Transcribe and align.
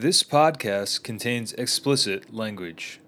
This 0.00 0.22
podcast 0.22 1.02
contains 1.02 1.52
explicit 1.52 2.32
language. 2.32 3.02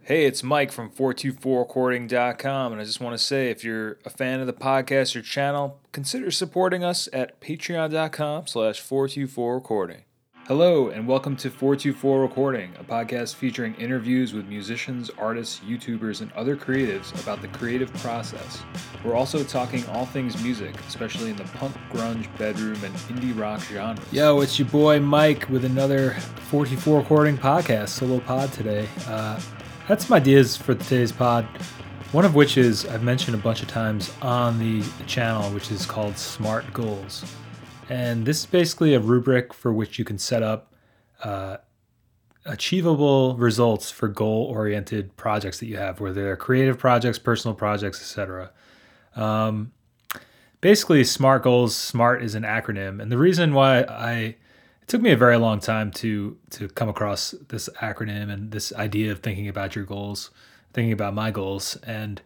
Hey, 0.00 0.24
it's 0.24 0.42
Mike 0.42 0.72
from 0.72 0.88
424recording.com, 0.88 2.72
and 2.72 2.80
I 2.80 2.84
just 2.84 2.98
want 2.98 3.12
to 3.12 3.22
say 3.22 3.50
if 3.50 3.62
you're 3.62 3.98
a 4.06 4.08
fan 4.08 4.40
of 4.40 4.46
the 4.46 4.54
podcast 4.54 5.14
or 5.14 5.20
channel, 5.20 5.82
consider 5.92 6.30
supporting 6.30 6.82
us 6.82 7.10
at 7.12 7.42
patreon.com 7.42 8.46
slash 8.46 8.80
424recording. 8.80 10.04
Hello, 10.46 10.88
and 10.88 11.08
welcome 11.08 11.34
to 11.36 11.48
424 11.48 12.20
Recording, 12.20 12.74
a 12.78 12.84
podcast 12.84 13.34
featuring 13.34 13.74
interviews 13.76 14.34
with 14.34 14.44
musicians, 14.44 15.08
artists, 15.16 15.60
YouTubers, 15.60 16.20
and 16.20 16.30
other 16.32 16.54
creatives 16.54 17.18
about 17.22 17.40
the 17.40 17.48
creative 17.48 17.90
process. 17.94 18.62
We're 19.02 19.14
also 19.14 19.42
talking 19.42 19.86
all 19.86 20.04
things 20.04 20.42
music, 20.42 20.78
especially 20.86 21.30
in 21.30 21.36
the 21.36 21.44
punk, 21.44 21.74
grunge, 21.90 22.28
bedroom, 22.36 22.76
and 22.84 22.94
indie 23.08 23.34
rock 23.34 23.62
genres. 23.62 24.04
Yo, 24.12 24.42
it's 24.42 24.58
your 24.58 24.68
boy 24.68 25.00
Mike 25.00 25.48
with 25.48 25.64
another 25.64 26.10
424 26.50 26.98
Recording 26.98 27.38
podcast, 27.38 27.88
solo 27.88 28.20
pod 28.20 28.52
today. 28.52 28.86
Uh, 29.06 29.40
had 29.86 30.02
some 30.02 30.14
ideas 30.14 30.58
for 30.58 30.74
today's 30.74 31.10
pod. 31.10 31.46
One 32.12 32.26
of 32.26 32.34
which 32.34 32.58
is 32.58 32.84
I've 32.84 33.02
mentioned 33.02 33.34
a 33.34 33.40
bunch 33.40 33.62
of 33.62 33.68
times 33.68 34.12
on 34.20 34.58
the 34.58 34.86
channel, 35.06 35.50
which 35.52 35.70
is 35.70 35.86
called 35.86 36.18
Smart 36.18 36.70
Goals. 36.74 37.24
And 37.88 38.26
this 38.26 38.40
is 38.40 38.46
basically 38.46 38.94
a 38.94 39.00
rubric 39.00 39.52
for 39.52 39.72
which 39.72 39.98
you 39.98 40.04
can 40.04 40.18
set 40.18 40.42
up 40.42 40.72
uh, 41.22 41.58
achievable 42.44 43.36
results 43.36 43.90
for 43.90 44.08
goal 44.08 44.44
oriented 44.44 45.16
projects 45.16 45.58
that 45.60 45.66
you 45.66 45.76
have, 45.76 46.00
whether 46.00 46.22
they're 46.22 46.36
creative 46.36 46.78
projects, 46.78 47.18
personal 47.18 47.54
projects, 47.54 48.00
etc. 48.00 48.50
Um, 49.16 49.72
basically, 50.60 51.04
SMART 51.04 51.42
goals, 51.42 51.76
SMART 51.76 52.22
is 52.22 52.34
an 52.34 52.42
acronym. 52.42 53.00
And 53.00 53.10
the 53.10 53.18
reason 53.18 53.54
why 53.54 53.82
I 53.82 54.36
it 54.84 54.88
took 54.88 55.00
me 55.00 55.12
a 55.12 55.16
very 55.16 55.38
long 55.38 55.60
time 55.60 55.90
to 55.92 56.36
to 56.50 56.68
come 56.68 56.90
across 56.90 57.34
this 57.48 57.70
acronym 57.80 58.30
and 58.30 58.50
this 58.50 58.72
idea 58.74 59.12
of 59.12 59.20
thinking 59.20 59.48
about 59.48 59.74
your 59.74 59.84
goals, 59.86 60.30
thinking 60.74 60.92
about 60.92 61.14
my 61.14 61.30
goals, 61.30 61.76
and 61.84 62.20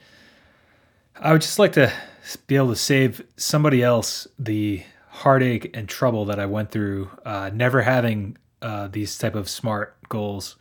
I 1.21 1.33
would 1.33 1.43
just 1.43 1.59
like 1.59 1.73
to 1.73 1.93
be 2.49 2.57
able 2.57 2.71
to 2.71 2.77
save 2.77 3.25
somebody 3.37 3.83
else 3.83 4.27
the 4.39 4.83
heartache 5.19 5.71
and 5.75 5.89
trouble 5.89 6.25
that 6.27 6.39
I 6.39 6.47
went 6.47 6.71
through, 6.71 7.11
uh, 7.25 7.51
never 7.53 7.83
having 7.83 8.37
uh, 8.63 8.89
these 8.89 9.19
type 9.19 9.35
of 9.35 9.49
smart 9.49 9.97
goals. 10.09 10.57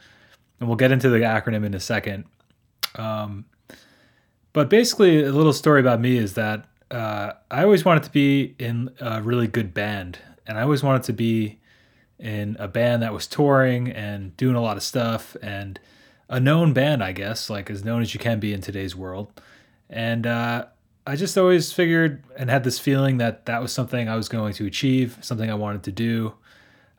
And 0.60 0.68
we'll 0.68 0.78
get 0.78 0.92
into 0.92 1.10
the 1.10 1.20
acronym 1.20 1.64
in 1.64 1.74
a 1.74 1.80
second. 1.80 2.26
Um, 2.96 3.46
but 4.54 4.70
basically, 4.70 5.24
a 5.24 5.32
little 5.32 5.54
story 5.54 5.80
about 5.80 6.02
me 6.02 6.18
is 6.18 6.34
that 6.34 6.66
uh, 6.90 7.34
I 7.52 7.64
always 7.64 7.86
wanted 7.86 8.04
to 8.04 8.12
be 8.12 8.56
in 8.58 8.90
a 9.00 9.22
really 9.22 9.48
good 9.48 9.74
band, 9.74 10.18
and 10.48 10.58
I 10.58 10.64
always 10.64 10.82
wanted 10.82 11.04
to 11.04 11.14
be 11.14 11.60
in 12.18 12.58
a 12.60 12.68
band 12.68 13.04
that 13.04 13.14
was 13.14 13.28
touring 13.28 13.92
and 13.92 14.36
doing 14.38 14.56
a 14.56 14.62
lot 14.62 14.78
of 14.78 14.82
stuff 14.82 15.38
and 15.44 15.80
a 16.30 16.40
known 16.40 16.74
band, 16.74 17.04
I 17.04 17.12
guess, 17.12 17.50
like 17.50 17.70
as 17.70 17.86
known 17.86 18.02
as 18.02 18.16
you 18.16 18.20
can 18.20 18.40
be 18.40 18.54
in 18.54 18.62
today's 18.62 18.96
world. 18.96 19.32
And 19.90 20.26
uh, 20.26 20.66
I 21.08 21.16
just 21.16 21.38
always 21.38 21.72
figured 21.72 22.22
and 22.36 22.50
had 22.50 22.66
this 22.66 22.80
feeling 22.80 23.18
that 23.18 23.46
that 23.46 23.62
was 23.62 23.72
something 23.72 24.10
I 24.10 24.18
was 24.18 24.28
going 24.28 24.54
to 24.56 24.66
achieve, 24.66 25.18
something 25.22 25.50
I 25.50 25.54
wanted 25.56 25.84
to 25.84 25.92
do. 25.94 26.34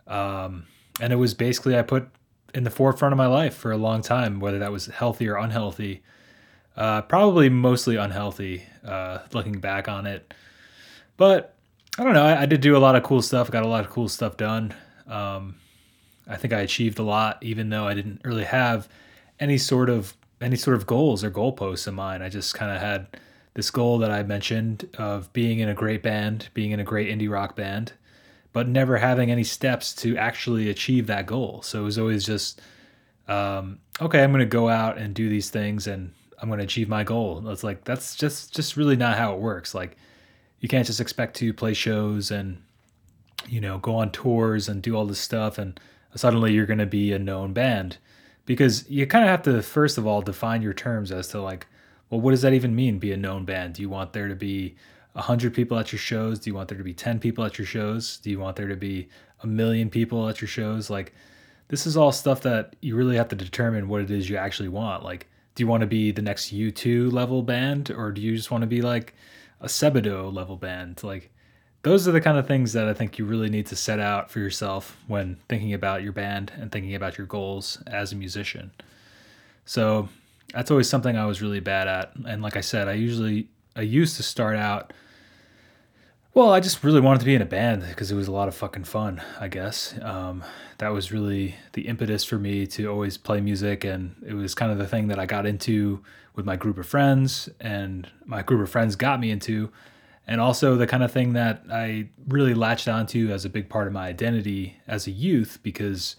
Um, 0.07 0.67
and 0.99 1.13
it 1.13 1.17
was 1.17 1.35
basically 1.35 1.79
I 1.79 1.83
put 1.83 2.09
in 2.55 2.65
the 2.65 2.71
forefront 2.71 3.13
of 3.13 3.19
my 3.19 3.27
life 3.27 3.55
for 3.55 3.71
a 3.71 3.77
long 3.77 4.01
time, 4.01 4.41
whether 4.41 4.59
that 4.61 4.73
was 4.73 4.87
healthy 4.87 5.29
or 5.29 5.37
unhealthy. 5.37 6.03
Uh, 6.75 7.03
probably 7.03 7.51
mostly 7.51 7.97
unhealthy, 7.97 8.63
uh, 8.83 9.19
looking 9.35 9.61
back 9.61 9.89
on 9.89 10.07
it. 10.07 10.33
But 11.19 11.55
I 11.99 12.05
don't 12.05 12.15
know. 12.15 12.25
I, 12.25 12.43
I, 12.43 12.47
did 12.47 12.63
do 12.63 12.77
a 12.77 12.79
lot 12.79 12.97
of 12.97 13.03
cool 13.03 13.21
stuff. 13.21 13.51
Got 13.51 13.65
a 13.65 13.69
lot 13.69 13.85
of 13.85 13.91
cool 13.91 14.09
stuff 14.09 14.39
done. 14.39 14.73
Um, 15.07 15.57
I 16.27 16.37
think 16.37 16.55
I 16.55 16.61
achieved 16.61 16.99
a 16.99 17.03
lot, 17.03 17.43
even 17.43 17.69
though 17.69 17.87
I 17.87 17.93
didn't 17.93 18.23
really 18.25 18.45
have 18.45 18.89
any 19.39 19.59
sort 19.59 19.91
of 19.91 20.15
any 20.41 20.57
sort 20.57 20.77
of 20.77 20.87
goals 20.87 21.23
or 21.25 21.31
goalposts 21.31 21.87
in 21.87 21.95
mind. 21.95 22.23
I 22.23 22.29
just 22.31 22.55
kind 22.55 22.71
of 22.71 22.81
had 22.81 23.09
this 23.59 23.73
goal 23.73 23.99
that 23.99 24.13
I 24.13 24.23
mentioned 24.23 24.89
of 24.99 25.33
being 25.33 25.59
in 25.59 25.69
a 25.69 25.75
great 25.75 26.01
band, 26.01 26.49
being 26.55 26.71
in 26.71 26.79
a 26.79 26.85
great 26.85 27.09
indie 27.09 27.29
rock 27.29 27.57
band, 27.57 27.93
but 28.53 28.69
never 28.69 28.99
having 28.99 29.33
any 29.33 29.43
steps 29.43 29.93
to 29.97 30.17
actually 30.17 30.71
achieve 30.71 31.09
that 31.09 31.27
goal. 31.27 31.63
So 31.63 31.81
it 31.81 31.83
was 31.83 31.99
always 31.99 32.25
just, 32.25 32.61
um, 33.27 33.81
okay, 34.01 34.23
I'm 34.23 34.31
going 34.31 34.39
to 34.39 34.47
go 34.47 34.69
out 34.69 34.97
and 34.97 35.13
do 35.13 35.29
these 35.29 35.51
things 35.51 35.89
and 35.89 36.13
I'm 36.41 36.49
going 36.49 36.59
to 36.59 36.65
achieve 36.65 36.89
my 36.89 37.03
goal. 37.03 37.49
It's 37.49 37.65
like, 37.65 37.83
that's 37.83 38.15
just, 38.15 38.55
just 38.55 38.77
really 38.77 38.95
not 38.95 39.19
how 39.19 39.35
it 39.35 39.41
works. 39.41 39.75
Like 39.75 39.97
you 40.61 40.69
can't 40.69 40.87
just 40.87 41.01
expect 41.01 41.35
to 41.39 41.53
play 41.53 41.75
shows 41.75 42.31
and, 42.31 42.63
you 43.49 43.61
know, 43.61 43.79
go 43.79 43.97
on 43.97 44.13
tours 44.13 44.69
and 44.69 44.81
do 44.81 44.95
all 44.95 45.05
this 45.05 45.19
stuff. 45.19 45.59
And 45.59 45.81
suddenly 46.15 46.53
you're 46.53 46.65
going 46.65 46.79
to 46.79 46.87
be 46.87 47.13
a 47.13 47.19
known 47.19 47.55
band 47.55 47.99
because 48.47 48.89
you 48.89 49.05
kind 49.09 49.25
of 49.25 49.31
have 49.31 49.43
to, 49.43 49.61
first 49.63 49.99
of 49.99 50.07
all, 50.07 50.23
define 50.23 50.63
your 50.63 50.75
terms 50.75 51.11
as 51.11 51.27
to 51.31 51.43
like, 51.43 51.67
well, 52.11 52.21
what 52.21 52.31
does 52.31 52.43
that 52.43 52.55
even 52.55 52.75
mean? 52.75 52.99
Be 52.99 53.13
a 53.13 53.17
known 53.17 53.45
band? 53.45 53.75
Do 53.75 53.83
you 53.83 53.89
want 53.89 54.13
there 54.13 54.29
to 54.29 54.35
be 54.35 54.77
hundred 55.15 55.53
people 55.53 55.77
at 55.79 55.93
your 55.93 55.99
shows? 55.99 56.39
Do 56.39 56.51
you 56.51 56.55
want 56.55 56.69
there 56.69 56.79
to 56.79 56.85
be 56.85 56.95
ten 56.95 57.19
people 57.19 57.45
at 57.45 57.59
your 57.59 57.67
shows? 57.67 58.19
Do 58.19 58.31
you 58.31 58.39
want 58.39 58.57
there 58.57 58.69
to 58.69 58.77
be 58.77 59.09
a 59.43 59.47
million 59.47 59.91
people 59.91 60.29
at 60.29 60.41
your 60.41 60.49
shows? 60.49 60.91
Like, 60.91 61.13
this 61.69 61.87
is 61.87 61.97
all 61.97 62.13
stuff 62.13 62.43
that 62.43 62.77
you 62.81 62.97
really 62.97 63.17
have 63.17 63.29
to 63.29 63.37
determine 63.37 63.89
what 63.89 64.01
it 64.01 64.11
is 64.11 64.31
you 64.31 64.37
actually 64.37 64.69
want. 64.69 65.05
Like, 65.05 65.27
do 65.55 65.63
you 65.63 65.67
want 65.67 65.81
to 65.83 65.87
be 65.87 66.13
the 66.13 66.23
next 66.23 66.55
U2 66.55 67.13
level 67.13 67.43
band, 67.43 67.91
or 67.91 68.13
do 68.13 68.21
you 68.21 68.37
just 68.37 68.51
want 68.51 68.63
to 68.63 68.67
be 68.69 68.81
like 68.81 69.15
a 69.61 69.67
Sebadoh 69.67 70.33
level 70.33 70.57
band? 70.57 71.03
Like, 71.03 71.31
those 71.83 72.09
are 72.09 72.13
the 72.13 72.21
kind 72.21 72.39
of 72.39 72.47
things 72.47 72.73
that 72.73 72.89
I 72.89 72.95
think 72.95 73.19
you 73.19 73.25
really 73.25 73.49
need 73.49 73.67
to 73.67 73.77
set 73.77 73.99
out 73.99 74.31
for 74.31 74.39
yourself 74.39 74.97
when 75.07 75.37
thinking 75.49 75.75
about 75.75 76.03
your 76.03 76.13
band 76.13 76.53
and 76.57 76.71
thinking 76.71 76.95
about 76.95 77.19
your 77.19 77.27
goals 77.27 77.83
as 77.87 78.13
a 78.13 78.17
musician. 78.17 78.71
So, 79.65 80.09
that's 80.53 80.71
always 80.71 80.89
something 80.89 81.17
I 81.17 81.27
was 81.27 81.43
really 81.43 81.61
bad 81.61 81.89
at. 81.89 82.13
And 82.27 82.43
like 82.43 82.57
I 82.57 82.61
said, 82.61 82.89
I 82.89 82.95
usually 82.95 83.49
I 83.77 83.83
used 83.83 84.17
to 84.17 84.23
start 84.23 84.57
out. 84.57 84.93
Well, 86.35 86.53
I 86.53 86.61
just 86.61 86.85
really 86.85 87.01
wanted 87.01 87.21
to 87.21 87.25
be 87.25 87.35
in 87.35 87.43
a 87.43 87.47
band 87.47 87.85
because 87.89 88.13
it 88.13 88.15
was 88.15 88.29
a 88.29 88.33
lot 88.33 88.49
of 88.49 88.55
fucking 88.55 88.85
fun. 88.85 89.21
I 89.41 89.49
guess 89.49 89.95
um, 90.03 90.45
that 90.79 90.91
was 90.91 91.11
really 91.11 91.57
the 91.73 91.89
impetus 91.89 92.23
for 92.25 92.39
me 92.39 92.67
to 92.69 92.87
always 92.87 93.17
play 93.17 93.41
music, 93.41 93.85
and 93.85 94.15
it 94.27 94.35
was 94.35 94.55
kind 94.55 94.71
of 94.71 94.79
the 94.79 94.87
thing 94.87 95.09
that 95.09 95.19
I 95.19 95.27
got 95.27 95.47
into 95.47 96.03
with 96.37 96.47
my 96.47 96.55
group 96.55 96.79
of 96.79 96.87
friends, 96.87 97.49
and 97.61 98.09
my 98.25 98.43
group 98.43 98.61
of 98.61 98.71
friends 98.71 98.95
got 98.95 99.19
me 99.19 99.31
into, 99.31 99.71
and 100.27 100.41
also 100.41 100.77
the 100.77 100.87
kind 100.87 101.03
of 101.03 101.11
thing 101.11 101.33
that 101.33 101.63
I 101.73 102.09
really 102.29 102.55
latched 102.55 102.87
onto 102.87 103.31
as 103.31 103.45
a 103.45 103.49
big 103.49 103.69
part 103.69 103.89
of 103.89 103.93
my 103.93 104.07
identity 104.07 104.77
as 104.87 105.09
a 105.09 105.11
youth 105.11 105.59
because, 105.63 106.15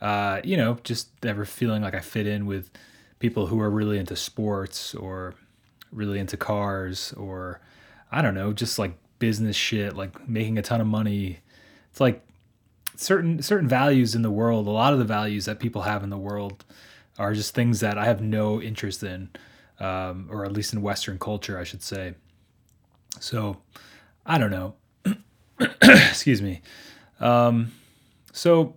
uh, 0.00 0.40
you 0.44 0.56
know, 0.56 0.78
just 0.84 1.08
never 1.22 1.44
feeling 1.44 1.82
like 1.82 1.94
I 1.94 2.00
fit 2.00 2.26
in 2.26 2.46
with 2.46 2.70
people 3.18 3.46
who 3.46 3.60
are 3.60 3.70
really 3.70 3.98
into 3.98 4.16
sports 4.16 4.94
or 4.94 5.34
really 5.92 6.18
into 6.18 6.36
cars 6.36 7.12
or 7.16 7.60
I 8.10 8.22
don't 8.22 8.34
know, 8.34 8.52
just 8.52 8.78
like 8.78 8.96
business 9.18 9.56
shit, 9.56 9.96
like 9.96 10.28
making 10.28 10.58
a 10.58 10.62
ton 10.62 10.80
of 10.80 10.86
money. 10.86 11.40
It's 11.90 12.00
like 12.00 12.24
certain 12.96 13.42
certain 13.42 13.68
values 13.68 14.14
in 14.14 14.22
the 14.22 14.30
world, 14.30 14.66
a 14.66 14.70
lot 14.70 14.92
of 14.92 14.98
the 14.98 15.04
values 15.04 15.44
that 15.44 15.58
people 15.58 15.82
have 15.82 16.02
in 16.02 16.10
the 16.10 16.18
world 16.18 16.64
are 17.18 17.34
just 17.34 17.54
things 17.54 17.80
that 17.80 17.98
I 17.98 18.04
have 18.04 18.20
no 18.20 18.62
interest 18.62 19.02
in, 19.02 19.30
um, 19.80 20.28
or 20.30 20.44
at 20.44 20.52
least 20.52 20.72
in 20.72 20.82
Western 20.82 21.18
culture, 21.18 21.58
I 21.58 21.64
should 21.64 21.82
say. 21.82 22.14
So, 23.18 23.56
I 24.24 24.38
don't 24.38 24.50
know. 24.50 24.74
Excuse 25.82 26.40
me. 26.40 26.62
Um, 27.18 27.72
so, 28.32 28.76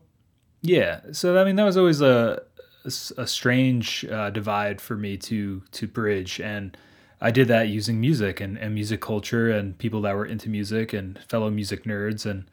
yeah. 0.62 1.02
So 1.12 1.40
I 1.40 1.44
mean, 1.44 1.56
that 1.58 1.66
was 1.66 1.78
always 1.78 2.02
a 2.02 2.42
a 2.86 3.28
strange 3.28 4.06
uh, 4.06 4.30
divide 4.30 4.82
for 4.82 4.96
me 4.96 5.18
to 5.18 5.62
to 5.72 5.88
bridge 5.88 6.40
and 6.40 6.76
I 7.24 7.30
did 7.30 7.48
that 7.50 7.68
using 7.68 8.02
music 8.02 8.42
and, 8.42 8.58
and 8.58 8.74
music 8.74 9.00
culture 9.00 9.52
and 9.52 9.78
people 9.78 10.02
that 10.02 10.16
were 10.16 10.26
into 10.26 10.50
music 10.50 10.92
and 10.92 11.20
fellow 11.26 11.52
music 11.52 11.84
nerds 11.84 12.26
and 12.26 12.46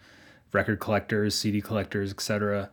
record 0.52 0.78
collectors, 0.78 1.34
CD 1.34 1.62
collectors, 1.62 2.12
etc. 2.12 2.68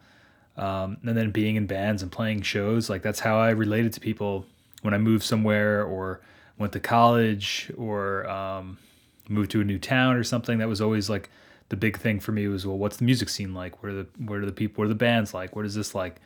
Um, 0.58 0.98
and 1.06 1.18
then 1.18 1.32
being 1.32 1.56
in 1.56 1.68
bands 1.68 2.02
and 2.02 2.12
playing 2.12 2.42
shows, 2.42 2.90
like 2.90 3.02
that's 3.02 3.22
how 3.22 3.38
I 3.38 3.52
related 3.52 3.94
to 3.94 4.02
people 4.02 4.46
when 4.82 4.94
I 4.94 4.98
moved 4.98 5.24
somewhere 5.24 5.86
or 5.86 6.20
went 6.58 6.74
to 6.74 6.82
college 6.82 7.72
or 7.78 8.30
um, 8.30 8.78
moved 9.30 9.52
to 9.52 9.62
a 9.62 9.64
new 9.64 9.80
town 9.80 10.18
or 10.18 10.24
something. 10.26 10.58
That 10.58 10.68
was 10.68 10.82
always 10.82 11.10
like 11.10 11.30
the 11.70 11.78
big 11.78 11.98
thing 11.98 12.20
for 12.20 12.34
me 12.34 12.50
was 12.50 12.68
well, 12.68 12.78
what's 12.78 12.98
the 12.98 13.06
music 13.06 13.30
scene 13.30 13.54
like? 13.54 13.82
What 13.82 13.94
are 13.94 13.96
the 14.04 14.08
what 14.18 14.40
are 14.40 14.46
the 14.46 14.52
people? 14.52 14.82
What 14.82 14.86
are 14.86 14.90
the 14.90 14.96
bands 14.96 15.34
like? 15.34 15.56
What 15.56 15.66
is 15.66 15.76
this 15.76 15.96
like? 15.96 16.20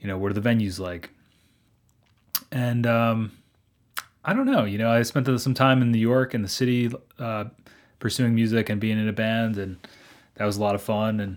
You 0.00 0.08
know, 0.08 0.18
what 0.18 0.30
are 0.30 0.34
the 0.34 0.48
venues 0.48 0.78
like? 0.78 1.10
And 2.52 2.86
um, 2.86 3.32
I 4.24 4.34
don't 4.34 4.46
know, 4.46 4.64
you 4.64 4.78
know, 4.78 4.90
I 4.90 5.02
spent 5.02 5.40
some 5.40 5.54
time 5.54 5.82
in 5.82 5.92
New 5.92 5.98
York 5.98 6.34
in 6.34 6.42
the 6.42 6.48
city 6.48 6.90
uh, 7.18 7.44
pursuing 7.98 8.34
music 8.34 8.68
and 8.68 8.80
being 8.80 8.98
in 8.98 9.08
a 9.08 9.12
band, 9.12 9.56
and 9.56 9.76
that 10.34 10.44
was 10.44 10.56
a 10.56 10.60
lot 10.60 10.74
of 10.74 10.82
fun. 10.82 11.20
And 11.20 11.36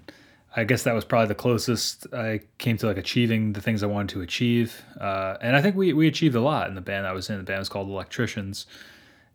I 0.56 0.64
guess 0.64 0.84
that 0.84 0.94
was 0.94 1.06
probably 1.06 1.28
the 1.28 1.36
closest 1.36 2.08
I 2.14 2.42
came 2.58 2.78
to 2.78 2.88
like 2.88 2.98
achieving 2.98 3.54
the 3.54 3.62
things 3.62 3.84
I 3.84 3.88
wanted 3.88 4.10
to 4.14 4.22
achieve. 4.22 4.84
Uh, 5.00 5.38
and 5.42 5.56
I 5.56 5.62
think 5.62 5.76
we, 5.76 5.94
we 5.94 6.08
achieved 6.08 6.36
a 6.36 6.42
lot 6.42 6.68
in 6.68 6.76
the 6.76 6.82
band 6.82 7.08
I 7.08 7.12
was 7.12 7.30
in. 7.30 7.38
The 7.38 7.44
band 7.44 7.60
was 7.60 7.70
called 7.70 7.90
Electricians. 7.90 8.66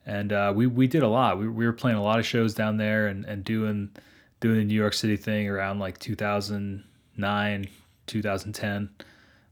And 0.06 0.32
uh, 0.32 0.52
we, 0.56 0.66
we 0.66 0.86
did 0.86 1.02
a 1.02 1.08
lot. 1.08 1.38
We, 1.38 1.48
we 1.48 1.66
were 1.66 1.72
playing 1.72 1.98
a 1.98 2.02
lot 2.02 2.18
of 2.18 2.26
shows 2.26 2.54
down 2.54 2.78
there 2.78 3.08
and, 3.08 3.24
and 3.24 3.44
doing 3.44 3.90
doing 4.40 4.58
the 4.58 4.64
New 4.64 4.74
York 4.74 4.94
City 4.94 5.16
thing 5.16 5.48
around 5.48 5.80
like 5.80 5.98
2009, 5.98 7.68
2010, 8.06 8.90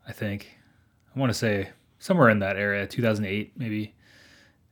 I 0.07 0.13
think. 0.13 0.59
I 1.15 1.19
want 1.19 1.31
to 1.31 1.39
say 1.39 1.71
somewhere 1.99 2.29
in 2.29 2.41
that 2.41 2.57
area, 2.57 2.87
2008 2.87 3.53
maybe, 3.57 3.95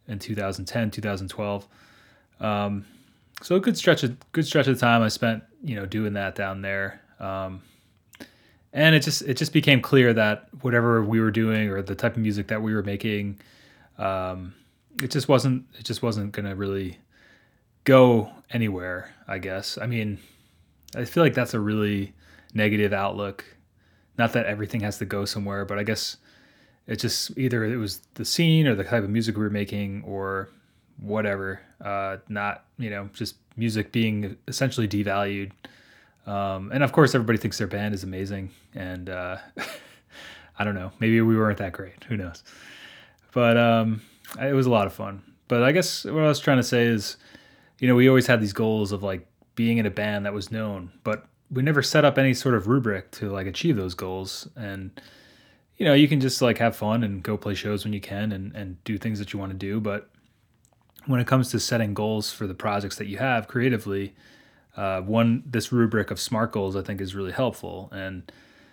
and 0.08 0.20
2010, 0.20 0.90
2012. 0.90 1.68
Um, 2.40 2.84
so 3.42 3.56
a 3.56 3.60
good 3.60 3.76
stretch 3.76 4.02
of 4.02 4.16
good 4.32 4.46
stretch 4.46 4.68
of 4.68 4.78
time 4.78 5.02
I 5.02 5.08
spent, 5.08 5.42
you 5.62 5.76
know, 5.76 5.86
doing 5.86 6.14
that 6.14 6.34
down 6.34 6.62
there. 6.62 7.00
Um, 7.18 7.62
and 8.72 8.94
it 8.94 9.00
just 9.00 9.22
it 9.22 9.36
just 9.36 9.52
became 9.52 9.80
clear 9.80 10.12
that 10.12 10.48
whatever 10.60 11.02
we 11.02 11.20
were 11.20 11.30
doing 11.30 11.68
or 11.68 11.82
the 11.82 11.94
type 11.94 12.16
of 12.16 12.22
music 12.22 12.48
that 12.48 12.62
we 12.62 12.74
were 12.74 12.82
making, 12.82 13.40
um, 13.98 14.54
it 15.02 15.10
just 15.10 15.28
wasn't 15.28 15.64
it 15.78 15.84
just 15.84 16.02
wasn't 16.02 16.32
gonna 16.32 16.54
really 16.54 16.98
go 17.84 18.30
anywhere. 18.50 19.14
I 19.28 19.38
guess. 19.38 19.78
I 19.78 19.86
mean, 19.86 20.18
I 20.96 21.04
feel 21.04 21.22
like 21.22 21.34
that's 21.34 21.54
a 21.54 21.60
really 21.60 22.12
negative 22.52 22.92
outlook. 22.92 23.44
Not 24.16 24.32
that 24.34 24.46
everything 24.46 24.80
has 24.80 24.98
to 24.98 25.04
go 25.04 25.24
somewhere, 25.24 25.64
but 25.64 25.78
I 25.78 25.82
guess 25.82 26.18
it 26.86 26.96
just 26.96 27.36
either 27.38 27.64
it 27.64 27.76
was 27.76 28.00
the 28.14 28.24
scene 28.24 28.66
or 28.66 28.74
the 28.74 28.84
type 28.84 29.04
of 29.04 29.10
music 29.10 29.36
we 29.36 29.42
were 29.42 29.50
making 29.50 30.02
or 30.06 30.50
whatever. 31.00 31.60
Uh, 31.80 32.18
not 32.28 32.64
you 32.78 32.90
know 32.90 33.08
just 33.12 33.36
music 33.56 33.92
being 33.92 34.36
essentially 34.48 34.88
devalued. 34.88 35.52
Um, 36.26 36.70
and 36.72 36.82
of 36.82 36.92
course, 36.92 37.14
everybody 37.14 37.38
thinks 37.38 37.58
their 37.58 37.66
band 37.66 37.94
is 37.94 38.02
amazing, 38.04 38.50
and 38.74 39.10
uh, 39.10 39.38
I 40.58 40.64
don't 40.64 40.74
know. 40.74 40.92
Maybe 41.00 41.20
we 41.20 41.36
weren't 41.36 41.58
that 41.58 41.72
great. 41.72 42.04
Who 42.04 42.16
knows? 42.16 42.42
But 43.32 43.56
um, 43.56 44.00
it 44.40 44.54
was 44.54 44.66
a 44.66 44.70
lot 44.70 44.86
of 44.86 44.92
fun. 44.92 45.22
But 45.48 45.62
I 45.62 45.72
guess 45.72 46.04
what 46.04 46.22
I 46.22 46.28
was 46.28 46.40
trying 46.40 46.56
to 46.58 46.62
say 46.62 46.86
is, 46.86 47.16
you 47.78 47.88
know, 47.88 47.94
we 47.94 48.08
always 48.08 48.26
had 48.26 48.40
these 48.40 48.52
goals 48.52 48.92
of 48.92 49.02
like 49.02 49.26
being 49.54 49.78
in 49.78 49.86
a 49.86 49.90
band 49.90 50.24
that 50.24 50.32
was 50.32 50.50
known, 50.50 50.90
but 51.02 51.26
we 51.54 51.62
never 51.62 51.82
set 51.82 52.04
up 52.04 52.18
any 52.18 52.34
sort 52.34 52.54
of 52.54 52.66
rubric 52.66 53.10
to 53.12 53.30
like 53.30 53.46
achieve 53.46 53.76
those 53.76 53.94
goals. 53.94 54.48
And 54.56 55.00
you 55.76 55.86
know, 55.86 55.94
you 55.94 56.08
can 56.08 56.20
just 56.20 56.42
like 56.42 56.58
have 56.58 56.76
fun 56.76 57.02
and 57.02 57.22
go 57.22 57.36
play 57.36 57.54
shows 57.54 57.84
when 57.84 57.92
you 57.92 58.00
can 58.00 58.32
and 58.32 58.54
and 58.54 58.82
do 58.84 58.98
things 58.98 59.18
that 59.18 59.32
you 59.32 59.38
want 59.38 59.52
to 59.52 59.58
do, 59.58 59.80
but 59.80 60.10
when 61.06 61.20
it 61.20 61.26
comes 61.26 61.50
to 61.50 61.60
setting 61.60 61.94
goals 61.94 62.32
for 62.32 62.46
the 62.46 62.54
projects 62.54 62.96
that 62.96 63.06
you 63.06 63.18
have 63.18 63.46
creatively, 63.46 64.14
uh, 64.76 65.00
one 65.02 65.42
this 65.46 65.70
rubric 65.72 66.10
of 66.10 66.18
SMART 66.18 66.52
goals 66.52 66.76
I 66.76 66.82
think 66.82 67.00
is 67.00 67.14
really 67.14 67.32
helpful. 67.32 67.88
And 67.92 68.30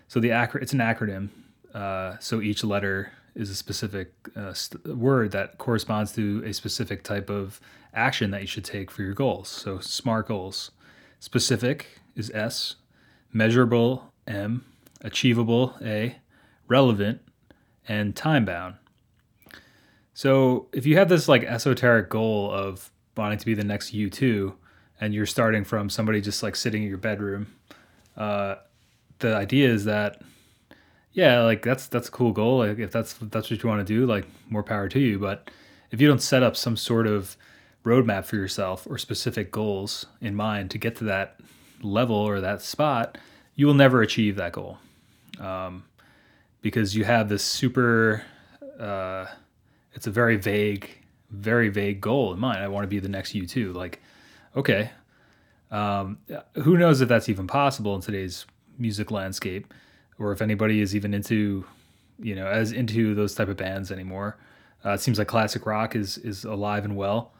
so 0.07 0.19
the 0.19 0.31
acro- 0.31 0.61
it's 0.61 0.73
an 0.73 0.79
acronym. 0.79 1.29
Uh, 1.73 2.17
so 2.19 2.41
each 2.41 2.63
letter 2.63 3.13
is 3.33 3.49
a 3.49 3.55
specific 3.55 4.13
uh, 4.35 4.53
st- 4.53 4.85
word 4.97 5.31
that 5.31 5.57
corresponds 5.57 6.11
to 6.13 6.43
a 6.45 6.53
specific 6.53 7.03
type 7.03 7.29
of 7.29 7.61
action 7.93 8.31
that 8.31 8.41
you 8.41 8.47
should 8.47 8.65
take 8.65 8.91
for 8.91 9.03
your 9.03 9.13
goals. 9.13 9.47
So 9.47 9.79
SMART 9.79 10.27
goals. 10.27 10.71
Specific 11.19 12.00
is 12.15 12.31
S, 12.31 12.75
measurable 13.31 14.11
M, 14.27 14.65
achievable 15.01 15.75
A, 15.81 16.17
relevant, 16.67 17.21
and 17.87 18.15
time 18.15 18.45
bound. 18.45 18.75
So 20.13 20.67
if 20.73 20.85
you 20.85 20.97
have 20.97 21.09
this 21.09 21.27
like 21.27 21.43
esoteric 21.43 22.09
goal 22.09 22.51
of 22.51 22.91
wanting 23.17 23.37
to 23.39 23.45
be 23.45 23.53
the 23.53 23.63
next 23.63 23.93
U2 23.93 24.53
and 24.99 25.13
you're 25.13 25.25
starting 25.25 25.63
from 25.63 25.89
somebody 25.89 26.21
just 26.21 26.43
like 26.43 26.55
sitting 26.55 26.83
in 26.83 26.89
your 26.89 26.97
bedroom, 26.97 27.47
uh, 28.17 28.55
the 29.19 29.35
idea 29.35 29.69
is 29.69 29.85
that 29.85 30.21
yeah, 31.13 31.41
like 31.41 31.61
that's 31.61 31.87
that's 31.87 32.07
a 32.07 32.11
cool 32.11 32.31
goal. 32.31 32.59
Like 32.59 32.79
if 32.79 32.91
that's 32.91 33.13
that's 33.13 33.49
what 33.49 33.61
you 33.61 33.69
want 33.69 33.85
to 33.85 33.93
do, 33.93 34.05
like 34.05 34.25
more 34.49 34.63
power 34.63 34.87
to 34.89 34.99
you. 34.99 35.19
But 35.19 35.49
if 35.91 35.99
you 35.99 36.07
don't 36.07 36.21
set 36.21 36.43
up 36.43 36.55
some 36.55 36.77
sort 36.77 37.07
of 37.07 37.35
roadmap 37.83 38.25
for 38.25 38.35
yourself 38.35 38.87
or 38.89 38.97
specific 38.97 39.51
goals 39.51 40.05
in 40.21 40.35
mind 40.35 40.71
to 40.71 40.77
get 40.77 40.95
to 40.97 41.03
that 41.05 41.39
level 41.83 42.15
or 42.15 42.41
that 42.41 42.61
spot, 42.61 43.17
you 43.55 43.67
will 43.67 43.73
never 43.73 44.01
achieve 44.01 44.35
that 44.37 44.53
goal 44.53 44.77
um, 45.39 45.83
because 46.61 46.95
you 46.95 47.03
have 47.03 47.29
this 47.29 47.43
super 47.43 48.23
uh, 48.79 49.27
it's 49.93 50.07
a 50.07 50.11
very 50.11 50.37
vague, 50.37 50.89
very 51.29 51.69
vague 51.69 52.01
goal 52.01 52.33
in 52.33 52.39
mind. 52.39 52.59
I 52.59 52.67
want 52.67 52.83
to 52.83 52.87
be 52.87 52.99
the 52.99 53.09
next 53.09 53.33
U2. 53.33 53.73
Like, 53.73 54.01
okay, 54.55 54.91
um, 55.69 56.17
who 56.55 56.77
knows 56.77 57.01
if 57.01 57.09
that's 57.09 57.29
even 57.29 57.47
possible 57.47 57.95
in 57.95 58.01
today's 58.01 58.45
music 58.77 59.11
landscape, 59.11 59.73
or 60.17 60.31
if 60.31 60.41
anybody 60.41 60.81
is 60.81 60.95
even 60.95 61.13
into, 61.13 61.65
you 62.19 62.35
know, 62.35 62.47
as 62.47 62.71
into 62.71 63.15
those 63.15 63.35
type 63.35 63.47
of 63.47 63.57
bands 63.57 63.91
anymore. 63.91 64.37
Uh, 64.83 64.91
it 64.91 64.99
seems 64.99 65.19
like 65.19 65.27
classic 65.27 65.65
rock 65.65 65.95
is 65.95 66.17
is 66.17 66.43
alive 66.43 66.83
and 66.83 66.95
well, 66.95 67.33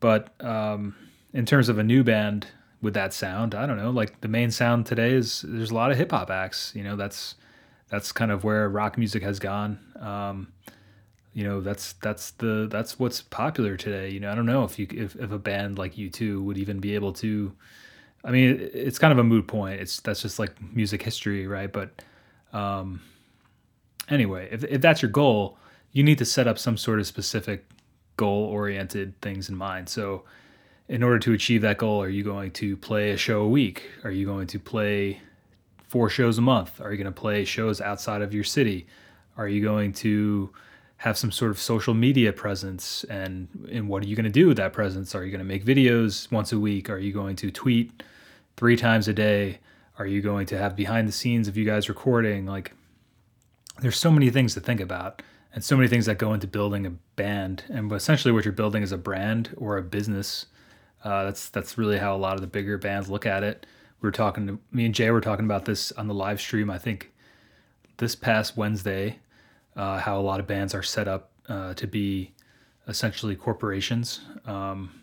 but 0.00 0.34
um, 0.44 0.94
in 1.32 1.46
terms 1.46 1.70
of 1.70 1.78
a 1.78 1.82
new 1.82 2.04
band 2.04 2.46
with 2.84 2.94
that 2.94 3.12
sound, 3.12 3.54
I 3.54 3.66
don't 3.66 3.78
know. 3.78 3.90
Like 3.90 4.20
the 4.20 4.28
main 4.28 4.50
sound 4.50 4.86
today 4.86 5.12
is 5.12 5.44
there's 5.48 5.72
a 5.72 5.74
lot 5.74 5.90
of 5.90 5.96
hip 5.96 6.12
hop 6.12 6.30
acts. 6.30 6.72
You 6.76 6.84
know, 6.84 6.94
that's 6.94 7.34
that's 7.88 8.12
kind 8.12 8.30
of 8.30 8.44
where 8.44 8.68
rock 8.68 8.96
music 8.96 9.22
has 9.22 9.38
gone. 9.38 9.78
Um, 10.00 10.52
you 11.34 11.42
know 11.42 11.60
that's 11.60 11.94
that's 11.94 12.30
the 12.32 12.68
that's 12.70 12.98
what's 12.98 13.20
popular 13.20 13.76
today 13.76 14.08
you 14.08 14.20
know 14.20 14.30
i 14.30 14.34
don't 14.34 14.46
know 14.46 14.62
if 14.62 14.78
you 14.78 14.86
if, 14.92 15.16
if 15.16 15.32
a 15.32 15.38
band 15.38 15.76
like 15.76 15.96
u2 15.96 16.42
would 16.42 16.56
even 16.56 16.78
be 16.78 16.94
able 16.94 17.12
to 17.12 17.52
i 18.24 18.30
mean 18.30 18.70
it's 18.72 18.98
kind 18.98 19.12
of 19.12 19.18
a 19.18 19.24
moot 19.24 19.46
point 19.48 19.80
it's 19.80 20.00
that's 20.00 20.22
just 20.22 20.38
like 20.38 20.52
music 20.72 21.02
history 21.02 21.46
right 21.46 21.72
but 21.72 22.02
um 22.52 23.02
anyway 24.08 24.48
if, 24.50 24.62
if 24.64 24.80
that's 24.80 25.02
your 25.02 25.10
goal 25.10 25.58
you 25.90 26.04
need 26.04 26.18
to 26.18 26.24
set 26.24 26.46
up 26.46 26.56
some 26.56 26.76
sort 26.76 27.00
of 27.00 27.06
specific 27.06 27.64
goal 28.16 28.44
oriented 28.44 29.20
things 29.20 29.48
in 29.48 29.56
mind 29.56 29.88
so 29.88 30.22
in 30.88 31.02
order 31.02 31.18
to 31.18 31.32
achieve 31.32 31.62
that 31.62 31.78
goal 31.78 32.02
are 32.02 32.08
you 32.08 32.22
going 32.22 32.50
to 32.52 32.76
play 32.76 33.10
a 33.10 33.16
show 33.16 33.42
a 33.42 33.48
week? 33.48 33.90
Are 34.04 34.10
you 34.10 34.26
going 34.26 34.46
to 34.48 34.58
play 34.58 35.20
four 35.88 36.10
shows 36.10 36.38
a 36.38 36.42
month? 36.42 36.80
Are 36.80 36.90
you 36.90 36.98
going 36.98 37.12
to 37.12 37.20
play 37.20 37.44
shows 37.44 37.80
outside 37.80 38.20
of 38.22 38.34
your 38.34 38.44
city? 38.44 38.86
Are 39.36 39.48
you 39.48 39.62
going 39.62 39.92
to 39.94 40.50
have 40.98 41.16
some 41.16 41.32
sort 41.32 41.50
of 41.50 41.58
social 41.58 41.94
media 41.94 42.32
presence? 42.32 43.04
And 43.04 43.48
and 43.70 43.88
what 43.88 44.02
are 44.02 44.06
you 44.06 44.16
going 44.16 44.24
to 44.24 44.30
do 44.30 44.46
with 44.46 44.56
that 44.58 44.72
presence? 44.72 45.14
Are 45.14 45.24
you 45.24 45.30
going 45.30 45.38
to 45.38 45.44
make 45.44 45.64
videos 45.64 46.30
once 46.30 46.52
a 46.52 46.58
week? 46.58 46.90
Are 46.90 46.98
you 46.98 47.12
going 47.12 47.36
to 47.36 47.50
tweet 47.50 48.02
three 48.56 48.76
times 48.76 49.08
a 49.08 49.12
day? 49.12 49.60
Are 49.98 50.06
you 50.06 50.20
going 50.20 50.46
to 50.46 50.58
have 50.58 50.76
behind 50.76 51.08
the 51.08 51.12
scenes 51.12 51.48
of 51.48 51.56
you 51.56 51.64
guys 51.64 51.88
recording? 51.88 52.46
Like 52.46 52.72
there's 53.80 53.96
so 53.96 54.10
many 54.10 54.30
things 54.30 54.54
to 54.54 54.60
think 54.60 54.80
about 54.80 55.22
and 55.54 55.64
so 55.64 55.76
many 55.76 55.88
things 55.88 56.06
that 56.06 56.18
go 56.18 56.34
into 56.34 56.46
building 56.46 56.84
a 56.84 56.90
band. 56.90 57.64
And 57.68 57.90
essentially 57.92 58.32
what 58.32 58.44
you're 58.44 58.52
building 58.52 58.82
is 58.82 58.92
a 58.92 58.98
brand 58.98 59.54
or 59.56 59.78
a 59.78 59.82
business 59.82 60.46
uh, 61.04 61.24
that's 61.24 61.48
that's 61.50 61.78
really 61.78 61.98
how 61.98 62.14
a 62.14 62.18
lot 62.18 62.34
of 62.34 62.40
the 62.40 62.46
bigger 62.46 62.76
bands 62.78 63.08
look 63.08 63.26
at 63.26 63.42
it 63.42 63.66
we 64.00 64.06
were 64.06 64.12
talking 64.12 64.46
to 64.46 64.58
me 64.72 64.86
and 64.86 64.94
jay 64.94 65.10
were 65.10 65.20
talking 65.20 65.44
about 65.44 65.64
this 65.64 65.92
on 65.92 66.08
the 66.08 66.14
live 66.14 66.40
stream 66.40 66.70
i 66.70 66.78
think 66.78 67.12
this 67.98 68.14
past 68.14 68.56
wednesday 68.56 69.18
uh, 69.76 69.98
how 69.98 70.18
a 70.18 70.22
lot 70.22 70.40
of 70.40 70.46
bands 70.46 70.74
are 70.74 70.82
set 70.82 71.08
up 71.08 71.30
uh, 71.48 71.74
to 71.74 71.86
be 71.86 72.32
essentially 72.88 73.36
corporations. 73.36 74.20
Um, 74.46 75.00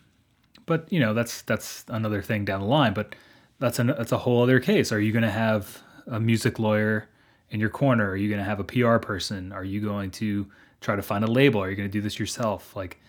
but 0.65 0.91
you 0.91 0.99
know 0.99 1.13
that's 1.13 1.41
that's 1.41 1.85
another 1.87 2.21
thing 2.21 2.45
down 2.45 2.61
the 2.61 2.67
line. 2.67 2.93
But 2.93 3.15
that's 3.59 3.79
a 3.79 3.83
that's 3.83 4.11
a 4.11 4.19
whole 4.19 4.41
other 4.41 4.59
case. 4.59 4.91
Are 4.91 4.99
you 4.99 5.11
going 5.11 5.23
to 5.23 5.31
have 5.31 5.81
a 6.07 6.19
music 6.19 6.59
lawyer 6.59 7.07
in 7.49 7.59
your 7.59 7.69
corner? 7.69 8.09
Are 8.09 8.15
you 8.15 8.29
going 8.29 8.39
to 8.39 8.45
have 8.45 8.59
a 8.59 8.63
PR 8.63 8.97
person? 8.97 9.51
Are 9.51 9.63
you 9.63 9.81
going 9.81 10.11
to 10.11 10.47
try 10.79 10.95
to 10.95 11.01
find 11.01 11.23
a 11.23 11.27
label? 11.27 11.61
Are 11.61 11.69
you 11.69 11.75
going 11.75 11.89
to 11.89 11.91
do 11.91 12.01
this 12.01 12.19
yourself? 12.19 12.75
Like, 12.75 12.99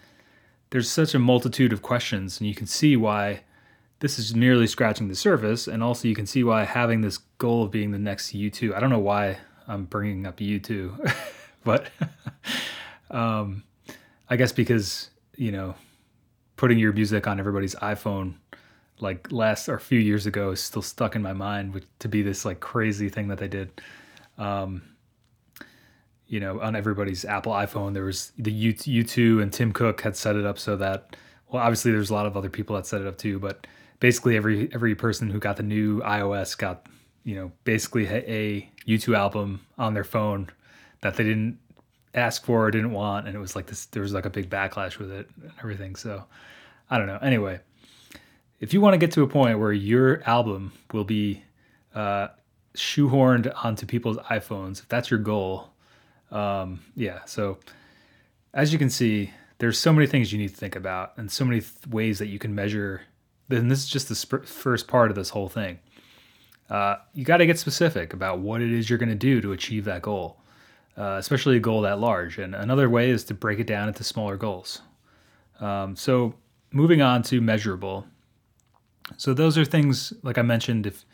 there's 0.72 0.90
such 0.90 1.14
a 1.14 1.18
multitude 1.18 1.70
of 1.70 1.82
questions, 1.82 2.40
and 2.40 2.48
you 2.48 2.54
can 2.54 2.66
see 2.66 2.96
why 2.96 3.42
this 4.00 4.18
is 4.18 4.34
merely 4.34 4.66
scratching 4.66 5.08
the 5.08 5.14
surface. 5.14 5.68
And 5.68 5.82
also, 5.82 6.08
you 6.08 6.14
can 6.14 6.26
see 6.26 6.42
why 6.42 6.64
having 6.64 7.02
this 7.02 7.18
goal 7.36 7.64
of 7.64 7.70
being 7.70 7.90
the 7.90 7.98
next 7.98 8.34
U2. 8.34 8.74
I 8.74 8.80
don't 8.80 8.88
know 8.88 8.98
why 8.98 9.38
I'm 9.68 9.84
bringing 9.84 10.26
up 10.26 10.38
U2. 10.38 11.14
but 11.64 11.90
um, 13.10 13.64
I 14.30 14.36
guess 14.36 14.50
because 14.50 15.10
you 15.36 15.52
know 15.52 15.74
putting 16.56 16.78
your 16.78 16.92
music 16.92 17.26
on 17.26 17.38
everybody's 17.38 17.74
iPhone 17.76 18.34
like 18.98 19.30
last 19.30 19.68
or 19.68 19.74
a 19.74 19.80
few 19.80 19.98
years 19.98 20.26
ago 20.26 20.52
is 20.52 20.60
still 20.60 20.82
stuck 20.82 21.14
in 21.14 21.20
my 21.22 21.32
mind 21.34 21.84
to 21.98 22.08
be 22.08 22.22
this 22.22 22.44
like 22.46 22.60
crazy 22.60 23.10
thing 23.10 23.28
that 23.28 23.38
they 23.38 23.48
did. 23.48 23.78
Um, 24.38 24.82
you 26.32 26.40
know, 26.40 26.62
on 26.62 26.74
everybody's 26.74 27.26
Apple 27.26 27.52
iPhone, 27.52 27.92
there 27.92 28.04
was 28.04 28.32
the 28.38 28.50
U 28.50 28.72
U2 28.72 29.42
and 29.42 29.52
Tim 29.52 29.70
Cook 29.70 30.00
had 30.00 30.16
set 30.16 30.34
it 30.34 30.46
up 30.46 30.58
so 30.58 30.76
that 30.78 31.14
well, 31.50 31.62
obviously 31.62 31.92
there's 31.92 32.08
a 32.08 32.14
lot 32.14 32.24
of 32.24 32.38
other 32.38 32.48
people 32.48 32.74
that 32.74 32.86
set 32.86 33.02
it 33.02 33.06
up 33.06 33.18
too, 33.18 33.38
but 33.38 33.66
basically 34.00 34.34
every 34.34 34.72
every 34.72 34.94
person 34.94 35.28
who 35.28 35.38
got 35.38 35.58
the 35.58 35.62
new 35.62 36.00
iOS 36.00 36.56
got 36.56 36.86
you 37.24 37.34
know 37.34 37.52
basically 37.64 38.06
a 38.06 38.66
U2 38.88 39.14
album 39.14 39.60
on 39.76 39.92
their 39.92 40.04
phone 40.04 40.48
that 41.02 41.16
they 41.16 41.24
didn't 41.24 41.58
ask 42.14 42.46
for 42.46 42.66
or 42.66 42.70
didn't 42.70 42.92
want, 42.92 43.26
and 43.26 43.36
it 43.36 43.38
was 43.38 43.54
like 43.54 43.66
this. 43.66 43.84
There 43.84 44.02
was 44.02 44.14
like 44.14 44.24
a 44.24 44.30
big 44.30 44.48
backlash 44.48 44.96
with 44.96 45.10
it 45.10 45.28
and 45.42 45.52
everything. 45.58 45.96
So 45.96 46.24
I 46.88 46.96
don't 46.96 47.08
know. 47.08 47.18
Anyway, 47.20 47.60
if 48.58 48.72
you 48.72 48.80
want 48.80 48.94
to 48.94 48.98
get 48.98 49.12
to 49.12 49.22
a 49.22 49.28
point 49.28 49.58
where 49.58 49.74
your 49.74 50.22
album 50.26 50.72
will 50.94 51.04
be 51.04 51.42
uh, 51.94 52.28
shoehorned 52.74 53.52
onto 53.62 53.84
people's 53.84 54.16
iPhones, 54.16 54.80
if 54.80 54.88
that's 54.88 55.10
your 55.10 55.20
goal, 55.20 55.71
um, 56.32 56.80
yeah. 56.96 57.20
So 57.26 57.58
as 58.54 58.72
you 58.72 58.78
can 58.78 58.90
see, 58.90 59.32
there's 59.58 59.78
so 59.78 59.92
many 59.92 60.06
things 60.08 60.32
you 60.32 60.38
need 60.38 60.50
to 60.50 60.56
think 60.56 60.74
about, 60.74 61.12
and 61.16 61.30
so 61.30 61.44
many 61.44 61.60
th- 61.60 61.86
ways 61.88 62.18
that 62.18 62.26
you 62.26 62.38
can 62.38 62.54
measure. 62.54 63.02
Then 63.48 63.68
this 63.68 63.80
is 63.84 63.88
just 63.88 64.08
the 64.08 64.14
sp- 64.18 64.46
first 64.46 64.88
part 64.88 65.10
of 65.10 65.16
this 65.16 65.30
whole 65.30 65.48
thing. 65.48 65.78
uh, 66.72 66.96
you 67.12 67.22
got 67.24 67.36
to 67.36 67.46
get 67.46 67.58
specific 67.58 68.14
about 68.14 68.38
what 68.38 68.62
it 68.62 68.72
is 68.72 68.88
you're 68.88 68.98
going 68.98 69.08
to 69.10 69.14
do 69.14 69.42
to 69.42 69.52
achieve 69.52 69.84
that 69.84 70.00
goal, 70.00 70.38
uh, 70.96 71.16
especially 71.18 71.56
a 71.56 71.60
goal 71.60 71.82
that 71.82 71.98
large. 72.00 72.38
And 72.38 72.54
another 72.54 72.88
way 72.88 73.10
is 73.10 73.24
to 73.24 73.34
break 73.34 73.58
it 73.58 73.66
down 73.66 73.88
into 73.88 74.02
smaller 74.02 74.38
goals. 74.38 74.80
Um, 75.60 75.94
so 75.96 76.34
moving 76.72 77.02
on 77.02 77.22
to 77.24 77.42
measurable. 77.42 78.06
So 79.18 79.34
those 79.34 79.58
are 79.58 79.66
things 79.66 80.14
like 80.22 80.38
I 80.38 80.42
mentioned. 80.42 80.86
If 80.86 81.04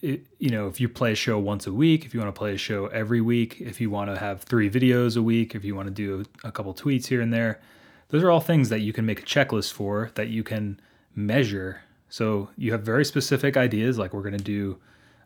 you 0.00 0.50
know, 0.50 0.68
if 0.68 0.80
you 0.80 0.88
play 0.88 1.12
a 1.12 1.16
show 1.16 1.38
once 1.38 1.66
a 1.66 1.72
week, 1.72 2.04
if 2.04 2.14
you 2.14 2.20
want 2.20 2.34
to 2.34 2.38
play 2.38 2.54
a 2.54 2.58
show 2.58 2.86
every 2.86 3.20
week, 3.20 3.60
if 3.60 3.80
you 3.80 3.90
want 3.90 4.10
to 4.10 4.18
have 4.18 4.42
three 4.42 4.70
videos 4.70 5.16
a 5.16 5.22
week, 5.22 5.54
if 5.54 5.64
you 5.64 5.74
want 5.74 5.88
to 5.88 5.94
do 5.94 6.24
a 6.44 6.52
couple 6.52 6.72
tweets 6.74 7.06
here 7.06 7.20
and 7.20 7.32
there, 7.32 7.60
those 8.08 8.22
are 8.22 8.30
all 8.30 8.40
things 8.40 8.68
that 8.68 8.80
you 8.80 8.92
can 8.92 9.04
make 9.04 9.20
a 9.20 9.24
checklist 9.24 9.72
for 9.72 10.10
that 10.14 10.28
you 10.28 10.44
can 10.44 10.80
measure. 11.16 11.80
So 12.08 12.50
you 12.56 12.70
have 12.72 12.82
very 12.82 13.04
specific 13.04 13.56
ideas, 13.56 13.98
like 13.98 14.12
we're 14.12 14.22
going 14.22 14.38
to 14.38 14.44
do 14.44 14.78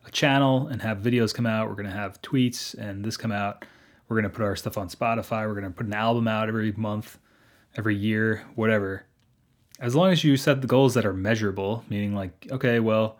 a 0.07 0.11
channel 0.11 0.69
and 0.69 0.81
have 0.81 0.99
videos 0.99 1.35
come 1.35 1.47
out. 1.47 1.69
We're 1.69 1.75
going 1.75 1.87
to 1.87 1.93
have 1.93 2.23
tweets 2.23 2.75
and 2.75 3.05
this 3.05 3.17
come 3.17 3.33
out. 3.33 3.64
We're 4.09 4.17
going 4.17 4.31
to 4.31 4.35
put 4.35 4.45
our 4.45 4.57
stuff 4.57 4.78
on 4.78 4.88
Spotify. 4.88 5.47
We're 5.47 5.55
going 5.55 5.64
to 5.64 5.71
put 5.71 5.87
an 5.87 5.93
album 5.93 6.26
out 6.26 6.49
every 6.49 6.73
month, 6.73 7.19
every 7.76 7.97
year, 7.97 8.47
whatever. 8.55 9.05
As 9.81 9.95
long 9.95 10.11
as 10.11 10.25
you 10.25 10.37
set 10.38 10.62
the 10.62 10.67
goals 10.67 10.95
that 10.95 11.05
are 11.05 11.12
measurable, 11.12 11.85
meaning 11.90 12.14
like, 12.14 12.49
okay, 12.50 12.81
well, 12.81 13.19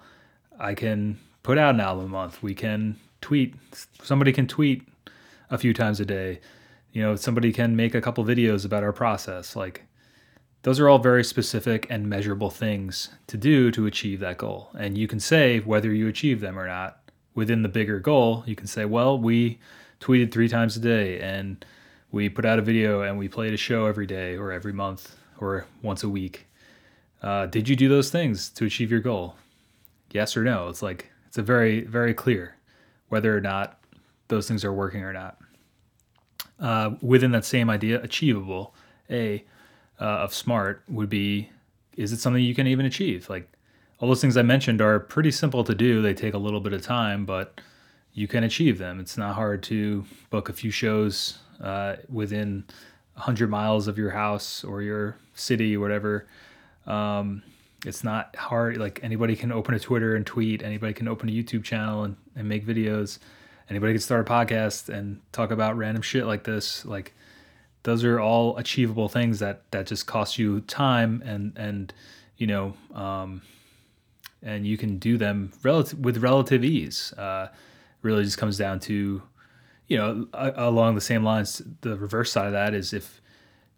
I 0.59 0.75
can 0.75 1.19
put 1.43 1.59
out 1.59 1.75
an 1.75 1.81
album 1.81 2.07
a 2.07 2.09
month. 2.09 2.43
We 2.43 2.55
can 2.55 2.97
tweet. 3.21 3.55
Somebody 4.03 4.33
can 4.33 4.47
tweet 4.47 4.87
a 5.51 5.59
few 5.59 5.73
times 5.73 6.01
a 6.01 6.05
day. 6.05 6.41
You 6.93 7.03
know, 7.03 7.17
somebody 7.17 7.53
can 7.53 7.77
make 7.77 7.95
a 7.95 8.01
couple 8.01 8.25
videos 8.25 8.65
about 8.65 8.83
our 8.83 8.93
process. 8.93 9.55
Like, 9.55 9.85
those 10.63 10.81
are 10.81 10.89
all 10.89 10.99
very 10.99 11.23
specific 11.23 11.87
and 11.89 12.09
measurable 12.09 12.51
things 12.51 13.11
to 13.29 13.37
do 13.37 13.71
to 13.71 13.87
achieve 13.87 14.21
that 14.21 14.39
goal. 14.39 14.71
And 14.79 14.99
you 14.99 15.07
can 15.07 15.21
say 15.21 15.61
whether 15.61 15.93
you 15.93 16.09
achieve 16.09 16.41
them 16.41 16.59
or 16.59 16.67
not. 16.67 17.01
Within 17.35 17.63
the 17.63 17.69
bigger 17.69 18.01
goal, 18.01 18.43
you 18.47 18.57
can 18.57 18.67
say, 18.67 18.85
well, 18.85 19.17
we 19.17 19.61
tweeted 20.01 20.33
three 20.33 20.49
times 20.49 20.77
a 20.77 20.81
day 20.81 21.21
and 21.21 21.65
we 22.11 22.29
put 22.29 22.45
out 22.45 22.59
a 22.59 22.63
video 22.63 23.03
and 23.03 23.17
we 23.17 23.29
played 23.29 23.55
a 23.55 23.57
show 23.57 23.87
every 23.87 24.07
day 24.07 24.37
or 24.37 24.51
every 24.51 24.73
month 24.73 25.17
or 25.39 25.67
once 25.81 26.03
a 26.03 26.09
week. 26.09 26.47
Uh, 27.23 27.47
did 27.47 27.69
you 27.69 27.77
do 27.77 27.89
those 27.89 28.11
things 28.11 28.49
to 28.51 28.65
achieve 28.65 28.91
your 28.91 29.01
goal? 29.01 29.37
Yes 30.11 30.37
or 30.37 30.45
no. 30.45 30.69
It's 30.69 30.83
like 30.83 31.11
it's 31.27 31.39
a 31.39 31.43
very 31.43 31.83
very 31.83 32.15
clear 32.15 32.57
whether 33.09 33.37
or 33.37 33.41
not 33.41 33.81
those 34.29 34.47
things 34.47 34.65
are 34.65 34.73
working 34.73 35.03
or 35.03 35.13
not. 35.13 35.39
Uh, 36.61 36.97
within 37.01 37.31
that 37.33 37.45
same 37.45 37.71
idea, 37.71 38.03
achievable 38.03 38.75
a 39.11 39.45
uh, 40.01 40.05
of 40.05 40.35
smart 40.35 40.83
would 40.89 41.09
be 41.09 41.51
is 41.97 42.13
it 42.13 42.21
something 42.21 42.43
you 42.43 42.55
can 42.55 42.67
even 42.67 42.87
achieve? 42.87 43.29
Like 43.29 43.51
all 43.99 44.09
those 44.09 44.21
things 44.21 44.37
I 44.37 44.43
mentioned 44.43 44.81
are 44.81 45.01
pretty 45.01 45.33
simple 45.33 45.65
to 45.65 45.75
do. 45.75 46.01
They 46.01 46.15
take 46.15 46.35
a 46.35 46.39
little 46.39 46.61
bit 46.61 46.73
of 46.73 46.83
time, 46.83 47.27
but 47.27 47.61
you 48.13 48.29
can 48.29 48.45
achieve 48.45 48.79
them. 48.79 49.01
It's 49.01 49.17
not 49.17 49.35
hard 49.35 49.63
to 49.65 50.05
book 50.31 50.49
a 50.49 50.53
few 50.53 50.71
shows 50.71 51.39
uh, 51.61 51.97
within 52.09 52.65
100 53.15 53.51
miles 53.51 53.89
of 53.89 53.99
your 53.99 54.11
house 54.11 54.63
or 54.63 54.83
your 54.83 55.17
city, 55.35 55.77
whatever. 55.77 56.27
Um, 56.87 57.43
it's 57.85 58.03
not 58.03 58.35
hard. 58.37 58.77
Like 58.77 59.01
anybody 59.03 59.37
can 59.37 59.53
open 59.53 59.75
a 59.75 59.79
Twitter 59.79 60.17
and 60.17 60.27
tweet. 60.27 60.63
Anybody 60.63 60.95
can 60.95 61.09
open 61.09 61.29
a 61.29 61.33
YouTube 61.33 61.65
channel 61.65 62.05
and, 62.05 62.17
and 62.35 62.49
make 62.49 62.67
videos. 62.67 63.19
Anybody 63.71 63.93
can 63.93 64.01
start 64.01 64.29
a 64.29 64.31
podcast 64.31 64.89
and 64.89 65.21
talk 65.33 65.51
about 65.51 65.77
random 65.77 66.03
shit 66.03 66.27
like 66.27 66.45
this. 66.45 66.85
Like 66.85 67.15
those 67.83 68.05
are 68.05 68.19
all 68.19 68.57
achievable 68.57 69.09
things 69.09 69.39
that 69.39 69.71
that 69.71 69.87
just 69.87 70.07
cost 70.07 70.39
you 70.39 70.61
time 70.63 71.23
and 71.25 71.53
and 71.57 71.93
you 72.37 72.47
know 72.47 72.75
um, 72.95 73.43
and 74.43 74.67
you 74.67 74.77
can 74.77 74.99
do 74.99 75.17
them 75.17 75.53
relative 75.63 75.99
with 76.01 76.19
relative 76.19 76.65
ease. 76.65 77.13
Uh, 77.13 77.49
really 78.03 78.25
just 78.25 78.39
comes 78.39 78.57
down 78.57 78.81
to 78.81 79.23
you 79.87 79.97
know 79.97 80.27
along 80.33 80.95
the 80.95 81.01
same 81.01 81.23
lines. 81.23 81.63
The 81.83 81.97
reverse 81.97 82.33
side 82.33 82.47
of 82.47 82.53
that 82.53 82.75
is 82.75 82.93
if 82.93 83.21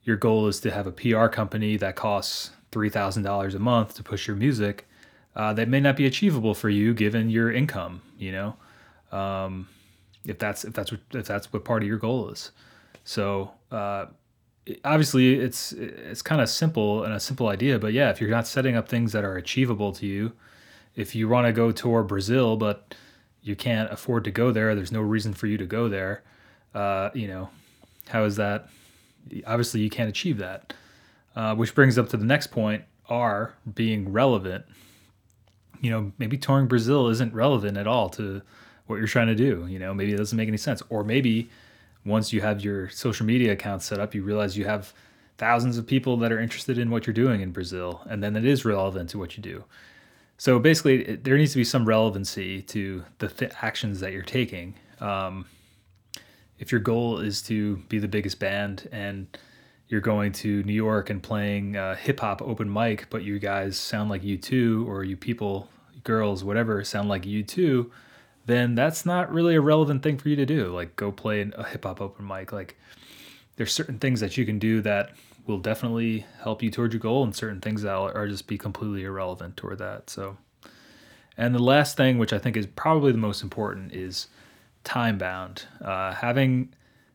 your 0.04 0.16
goal 0.16 0.46
is 0.46 0.60
to 0.60 0.70
have 0.70 0.86
a 0.86 0.92
PR 0.92 1.26
company 1.26 1.76
that 1.76 1.96
costs 1.96 2.50
$3,000 2.72 3.54
a 3.54 3.58
month 3.58 3.94
to 3.94 4.02
push 4.02 4.26
your 4.26 4.36
music, 4.36 4.88
uh, 5.36 5.52
that 5.52 5.68
may 5.68 5.80
not 5.80 5.96
be 5.96 6.06
achievable 6.06 6.54
for 6.54 6.68
you 6.68 6.94
given 6.94 7.30
your 7.30 7.52
income, 7.52 8.02
you 8.18 8.32
know, 8.32 8.56
um, 9.16 9.68
if 10.24 10.38
that's, 10.38 10.64
if 10.64 10.72
that's 10.74 10.90
what, 10.90 11.00
if 11.12 11.26
that's 11.26 11.52
what 11.52 11.64
part 11.64 11.82
of 11.82 11.88
your 11.88 11.98
goal 11.98 12.28
is. 12.30 12.50
So, 13.04 13.52
uh, 13.70 14.06
obviously 14.84 15.34
it's, 15.34 15.72
it's 15.72 16.22
kind 16.22 16.40
of 16.40 16.48
simple 16.48 17.04
and 17.04 17.12
a 17.14 17.20
simple 17.20 17.48
idea, 17.48 17.78
but 17.78 17.92
yeah, 17.92 18.10
if 18.10 18.20
you're 18.20 18.30
not 18.30 18.46
setting 18.46 18.76
up 18.76 18.88
things 18.88 19.12
that 19.12 19.24
are 19.24 19.36
achievable 19.36 19.92
to 19.92 20.06
you, 20.06 20.32
if 20.96 21.14
you 21.14 21.28
want 21.28 21.46
to 21.46 21.52
go 21.52 21.72
tour 21.72 22.02
Brazil, 22.02 22.56
but 22.56 22.94
you 23.42 23.56
can't 23.56 23.90
afford 23.90 24.24
to 24.24 24.30
go 24.30 24.50
there, 24.50 24.74
there's 24.74 24.92
no 24.92 25.00
reason 25.00 25.32
for 25.32 25.46
you 25.46 25.56
to 25.56 25.66
go 25.66 25.88
there. 25.88 26.22
Uh, 26.74 27.10
you 27.14 27.26
know, 27.26 27.48
how 28.08 28.24
is 28.24 28.36
that? 28.36 28.68
Obviously 29.46 29.80
you 29.80 29.90
can't 29.90 30.08
achieve 30.08 30.38
that. 30.38 30.72
Uh, 31.36 31.54
which 31.54 31.74
brings 31.76 31.96
up 31.96 32.08
to 32.08 32.16
the 32.16 32.24
next 32.24 32.48
point 32.48 32.82
R 33.08 33.54
being 33.74 34.12
relevant. 34.12 34.64
You 35.80 35.90
know, 35.90 36.12
maybe 36.18 36.36
touring 36.36 36.66
Brazil 36.66 37.08
isn't 37.08 37.32
relevant 37.32 37.76
at 37.78 37.86
all 37.86 38.08
to 38.10 38.42
what 38.86 38.96
you're 38.96 39.06
trying 39.06 39.28
to 39.28 39.34
do. 39.36 39.66
You 39.68 39.78
know, 39.78 39.94
maybe 39.94 40.12
it 40.12 40.16
doesn't 40.16 40.36
make 40.36 40.48
any 40.48 40.56
sense. 40.56 40.82
Or 40.88 41.04
maybe 41.04 41.48
once 42.04 42.32
you 42.32 42.40
have 42.40 42.62
your 42.62 42.88
social 42.88 43.26
media 43.26 43.52
account 43.52 43.82
set 43.82 44.00
up, 44.00 44.14
you 44.14 44.22
realize 44.22 44.58
you 44.58 44.64
have 44.64 44.92
thousands 45.38 45.78
of 45.78 45.86
people 45.86 46.16
that 46.18 46.32
are 46.32 46.40
interested 46.40 46.76
in 46.76 46.90
what 46.90 47.06
you're 47.06 47.14
doing 47.14 47.40
in 47.40 47.52
Brazil, 47.52 48.02
and 48.10 48.22
then 48.22 48.36
it 48.36 48.44
is 48.44 48.64
relevant 48.64 49.08
to 49.10 49.18
what 49.18 49.36
you 49.36 49.42
do. 49.42 49.64
So 50.36 50.58
basically, 50.58 51.02
it, 51.06 51.24
there 51.24 51.38
needs 51.38 51.52
to 51.52 51.58
be 51.58 51.64
some 51.64 51.86
relevancy 51.86 52.60
to 52.62 53.04
the 53.18 53.28
th- 53.28 53.52
actions 53.62 54.00
that 54.00 54.12
you're 54.12 54.22
taking. 54.22 54.74
Um, 54.98 55.46
if 56.58 56.72
your 56.72 56.80
goal 56.80 57.20
is 57.20 57.40
to 57.42 57.76
be 57.88 57.98
the 57.98 58.08
biggest 58.08 58.38
band 58.38 58.88
and 58.92 59.26
you're 59.90 60.00
going 60.00 60.30
to 60.30 60.62
New 60.62 60.72
York 60.72 61.10
and 61.10 61.20
playing 61.20 61.76
uh, 61.76 61.96
hip 61.96 62.20
hop 62.20 62.40
open 62.40 62.72
mic, 62.72 63.08
but 63.10 63.24
you 63.24 63.40
guys 63.40 63.76
sound 63.76 64.08
like 64.08 64.22
U2 64.22 64.86
or 64.86 65.02
you 65.02 65.16
people, 65.16 65.68
girls, 66.04 66.44
whatever, 66.44 66.84
sound 66.84 67.08
like 67.08 67.24
U2, 67.24 67.90
then 68.46 68.76
that's 68.76 69.04
not 69.04 69.32
really 69.32 69.56
a 69.56 69.60
relevant 69.60 70.04
thing 70.04 70.16
for 70.16 70.28
you 70.28 70.36
to 70.36 70.46
do. 70.46 70.68
Like 70.72 70.94
go 70.94 71.10
play 71.10 71.50
a 71.54 71.64
hip 71.66 71.84
hop 71.84 72.00
open 72.00 72.24
mic. 72.24 72.52
Like 72.52 72.78
there's 73.56 73.72
certain 73.72 73.98
things 73.98 74.20
that 74.20 74.36
you 74.36 74.46
can 74.46 74.60
do 74.60 74.80
that 74.82 75.10
will 75.48 75.58
definitely 75.58 76.24
help 76.40 76.62
you 76.62 76.70
towards 76.70 76.94
your 76.94 77.00
goal, 77.00 77.24
and 77.24 77.34
certain 77.34 77.60
things 77.60 77.82
that 77.82 77.92
are 77.92 78.28
just 78.28 78.46
be 78.46 78.56
completely 78.56 79.02
irrelevant 79.02 79.56
toward 79.56 79.78
that. 79.78 80.08
So, 80.08 80.36
and 81.36 81.52
the 81.52 81.62
last 81.62 81.96
thing, 81.96 82.16
which 82.16 82.32
I 82.32 82.38
think 82.38 82.56
is 82.56 82.66
probably 82.66 83.10
the 83.10 83.18
most 83.18 83.42
important, 83.42 83.92
is 83.92 84.28
time 84.84 85.18
bound. 85.18 85.64
Uh, 85.80 86.14
having 86.14 86.72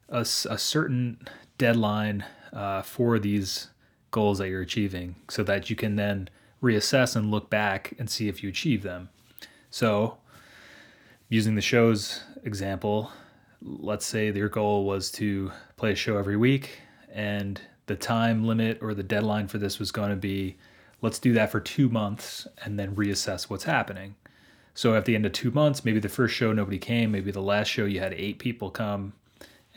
a, 0.10 0.22
a 0.22 0.58
certain 0.58 1.26
deadline 1.58 2.26
uh, 2.56 2.82
for 2.82 3.20
these 3.20 3.68
goals 4.12 4.40
that 4.40 4.50
you're 4.50 4.62
achieving 4.62 5.16
so 5.30 5.44
that 5.44 5.70
you 5.70 5.76
can 5.76 5.98
then 5.98 6.30
reassess 6.64 7.16
and 7.16 7.30
look 7.30 7.50
back 7.50 7.94
and 8.00 8.10
see 8.10 8.28
if 8.28 8.42
you 8.42 8.50
achieve 8.50 8.82
them. 8.82 9.10
So, 9.70 10.18
using 11.30 11.56
the 11.56 11.62
show's 11.62 12.24
example, 12.44 13.12
let's 13.62 14.06
say 14.06 14.32
your 14.32 14.50
goal 14.50 14.86
was 14.86 15.12
to 15.12 15.52
play 15.76 15.92
a 15.92 15.96
show 15.96 16.18
every 16.18 16.38
week 16.38 16.80
and 17.12 17.60
the 17.88 17.96
time 17.96 18.46
limit 18.46 18.80
or 18.82 18.94
the 18.94 19.04
deadline 19.04 19.48
for 19.48 19.58
this 19.58 19.80
was 19.80 19.92
going 19.92 20.10
to 20.10 20.16
be 20.16 20.56
let's 21.02 21.20
do 21.20 21.34
that 21.34 21.52
for 21.52 21.60
two 21.60 21.90
months 21.90 22.48
and 22.64 22.80
then 22.80 22.96
reassess 22.96 23.50
what's 23.50 23.66
happening. 23.66 24.16
So 24.74 24.96
at 24.96 25.06
the 25.06 25.16
end 25.16 25.26
of 25.26 25.32
two 25.32 25.52
months, 25.52 25.86
maybe 25.86 26.00
the 26.00 26.10
first 26.10 26.34
show 26.34 26.52
nobody 26.52 26.80
came, 26.80 27.12
maybe 27.12 27.32
the 27.32 27.42
last 27.42 27.68
show 27.68 27.86
you 27.86 28.00
had 28.00 28.14
eight 28.14 28.40
people 28.40 28.72
come, 28.72 29.14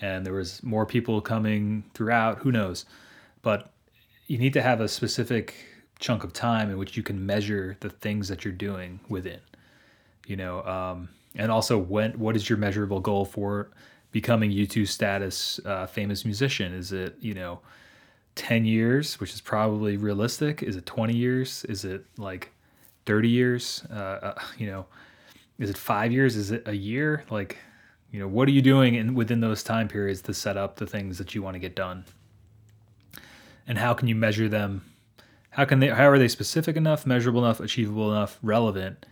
and 0.01 0.25
there 0.25 0.35
was 0.35 0.63
more 0.63 0.87
people 0.87 1.21
coming 1.21 1.85
throughout. 1.95 2.39
Who 2.39 2.53
knows? 2.53 2.85
But 3.43 3.71
you 4.27 4.39
need 4.39 4.53
to 4.53 4.63
have 4.63 4.81
a 4.81 4.89
specific 4.89 5.55
chunk 5.99 6.23
of 6.23 6.33
time 6.33 6.71
in 6.71 6.79
which 6.79 6.97
you 6.97 7.03
can 7.03 7.25
measure 7.25 7.77
the 7.81 7.91
things 7.91 8.29
that 8.29 8.45
you're 8.45 8.53
doing 8.53 9.01
within. 9.09 9.41
You 10.27 10.37
know, 10.37 10.63
um, 10.65 11.09
and 11.35 11.51
also 11.51 11.79
when 11.79 12.19
what 12.19 12.37
is 12.37 12.49
your 12.49 12.59
measurable 12.59 13.01
goal 13.01 13.25
for 13.25 13.71
becoming 14.11 14.51
U2 14.51 14.87
status 14.87 15.61
uh, 15.65 15.87
famous 15.87 16.25
musician? 16.25 16.75
Is 16.75 16.93
it 16.93 17.17
you 17.21 17.35
know, 17.35 17.61
ten 18.35 18.65
years, 18.65 19.19
which 19.21 19.33
is 19.33 19.41
probably 19.41 19.97
realistic? 19.97 20.63
Is 20.63 20.77
it 20.77 20.87
twenty 20.87 21.17
years? 21.17 21.65
Is 21.65 21.85
it 21.85 22.05
like 22.19 22.53
thirty 23.07 23.29
years? 23.29 23.85
Uh, 23.91 23.95
uh, 23.95 24.35
you 24.59 24.67
know, 24.67 24.87
is 25.59 25.71
it 25.71 25.79
five 25.79 26.13
years? 26.13 26.37
Is 26.37 26.51
it 26.51 26.63
a 26.67 26.75
year? 26.75 27.25
Like 27.31 27.57
you 28.11 28.21
know 28.21 28.29
what 28.29 28.49
are 28.49 28.53
you 28.53 28.63
doing 28.63 28.95
in, 28.95 29.15
within 29.15 29.41
those 29.41 29.63
time 29.63 29.89
periods 29.89 30.23
to 30.23 30.35
set 30.35 30.57
up 30.57 30.77
the 30.77 30.87
things 30.87 31.19
that 31.19 31.35
you 31.35 31.43
want 31.43 31.55
to 31.55 31.59
get 31.59 31.75
done? 31.75 32.05
And 33.67 33.79
how 33.79 33.95
can 33.95 34.09
you 34.09 34.15
measure 34.15 34.49
them? 34.49 34.85
How 35.51 35.65
can 35.65 35.81
they 35.81 35.89
how 35.89 36.09
are 36.09 36.19
they 36.19 36.29
specific 36.29 36.77
enough 36.77 37.07
measurable 37.07 37.45
enough 37.45 37.61
achievable 37.61 38.13
enough 38.13 38.39
relevant 38.43 39.07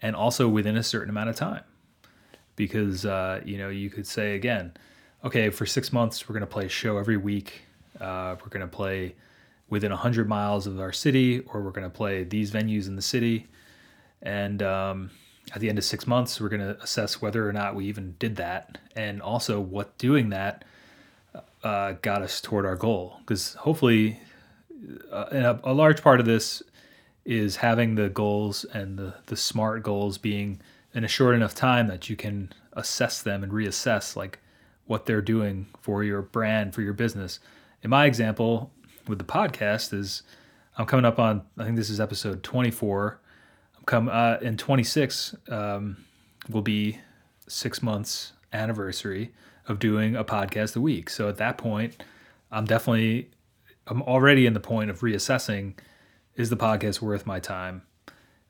and 0.00 0.16
also 0.16 0.48
within 0.48 0.76
a 0.76 0.82
certain 0.82 1.10
amount 1.10 1.30
of 1.30 1.36
time? 1.36 1.64
Because 2.56 3.06
uh, 3.06 3.40
you 3.44 3.58
know 3.58 3.68
you 3.68 3.90
could 3.90 4.06
say 4.06 4.34
again 4.34 4.72
okay 5.24 5.50
for 5.50 5.66
six 5.66 5.92
months 5.92 6.28
we're 6.28 6.34
going 6.34 6.40
to 6.40 6.46
play 6.46 6.66
a 6.66 6.68
show 6.68 6.98
every 6.98 7.16
week 7.16 7.62
uh, 8.00 8.36
we're 8.42 8.48
going 8.48 8.68
to 8.68 8.76
play 8.76 9.14
within 9.72 9.90
100 9.90 10.28
miles 10.28 10.66
of 10.66 10.78
our 10.78 10.92
city 10.92 11.40
or 11.40 11.62
we're 11.62 11.70
going 11.70 11.82
to 11.82 11.90
play 11.90 12.24
these 12.24 12.50
venues 12.50 12.88
in 12.88 12.94
the 12.94 13.00
city. 13.00 13.46
And 14.20 14.62
um, 14.62 15.10
at 15.54 15.60
the 15.60 15.68
end 15.68 15.78
of 15.78 15.84
six 15.84 16.06
months, 16.06 16.40
we're 16.40 16.48
going 16.48 16.60
to 16.60 16.80
assess 16.82 17.20
whether 17.20 17.48
or 17.48 17.52
not 17.52 17.74
we 17.74 17.86
even 17.86 18.16
did 18.18 18.36
that, 18.36 18.78
and 18.96 19.20
also 19.20 19.60
what 19.60 19.96
doing 19.98 20.30
that 20.30 20.64
uh, 21.62 21.92
got 22.02 22.22
us 22.22 22.40
toward 22.40 22.64
our 22.64 22.76
goal. 22.76 23.16
Because 23.20 23.54
hopefully, 23.54 24.20
uh, 25.10 25.26
a, 25.64 25.70
a 25.70 25.72
large 25.72 26.02
part 26.02 26.20
of 26.20 26.26
this 26.26 26.62
is 27.24 27.56
having 27.56 27.94
the 27.94 28.08
goals 28.08 28.64
and 28.64 28.98
the, 28.98 29.14
the 29.26 29.36
smart 29.36 29.82
goals 29.82 30.18
being 30.18 30.60
in 30.94 31.04
a 31.04 31.08
short 31.08 31.34
enough 31.34 31.54
time 31.54 31.86
that 31.86 32.10
you 32.10 32.16
can 32.16 32.52
assess 32.72 33.22
them 33.22 33.42
and 33.42 33.52
reassess 33.52 34.16
like 34.16 34.38
what 34.86 35.06
they're 35.06 35.22
doing 35.22 35.66
for 35.80 36.02
your 36.02 36.22
brand 36.22 36.74
for 36.74 36.82
your 36.82 36.92
business. 36.92 37.38
In 37.82 37.90
my 37.90 38.06
example 38.06 38.72
with 39.06 39.18
the 39.18 39.24
podcast 39.24 39.92
is 39.92 40.22
i'm 40.78 40.86
coming 40.86 41.04
up 41.04 41.18
on 41.18 41.42
i 41.58 41.64
think 41.64 41.76
this 41.76 41.90
is 41.90 42.00
episode 42.00 42.42
24 42.42 43.12
i'm 43.12 43.21
come 43.86 44.08
uh, 44.08 44.36
in 44.40 44.56
26 44.56 45.34
um, 45.48 45.96
will 46.48 46.62
be 46.62 46.98
six 47.48 47.82
months 47.82 48.32
anniversary 48.52 49.32
of 49.66 49.78
doing 49.78 50.16
a 50.16 50.24
podcast 50.24 50.76
a 50.76 50.80
week 50.80 51.08
so 51.08 51.28
at 51.28 51.36
that 51.36 51.56
point 51.58 52.02
i'm 52.50 52.64
definitely 52.64 53.30
i'm 53.86 54.02
already 54.02 54.46
in 54.46 54.52
the 54.52 54.60
point 54.60 54.90
of 54.90 55.00
reassessing 55.00 55.74
is 56.36 56.50
the 56.50 56.56
podcast 56.56 57.00
worth 57.00 57.26
my 57.26 57.38
time 57.38 57.82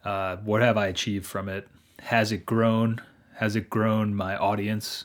uh, 0.05 0.37
what 0.37 0.63
have 0.63 0.77
i 0.77 0.87
achieved 0.87 1.27
from 1.27 1.49
it 1.49 1.69
has 2.03 2.33
it 2.33 2.45
grown? 2.45 3.01
Has 3.37 3.55
it 3.55 3.71
grown 3.71 4.15
my 4.15 4.37
audience? 4.37 5.05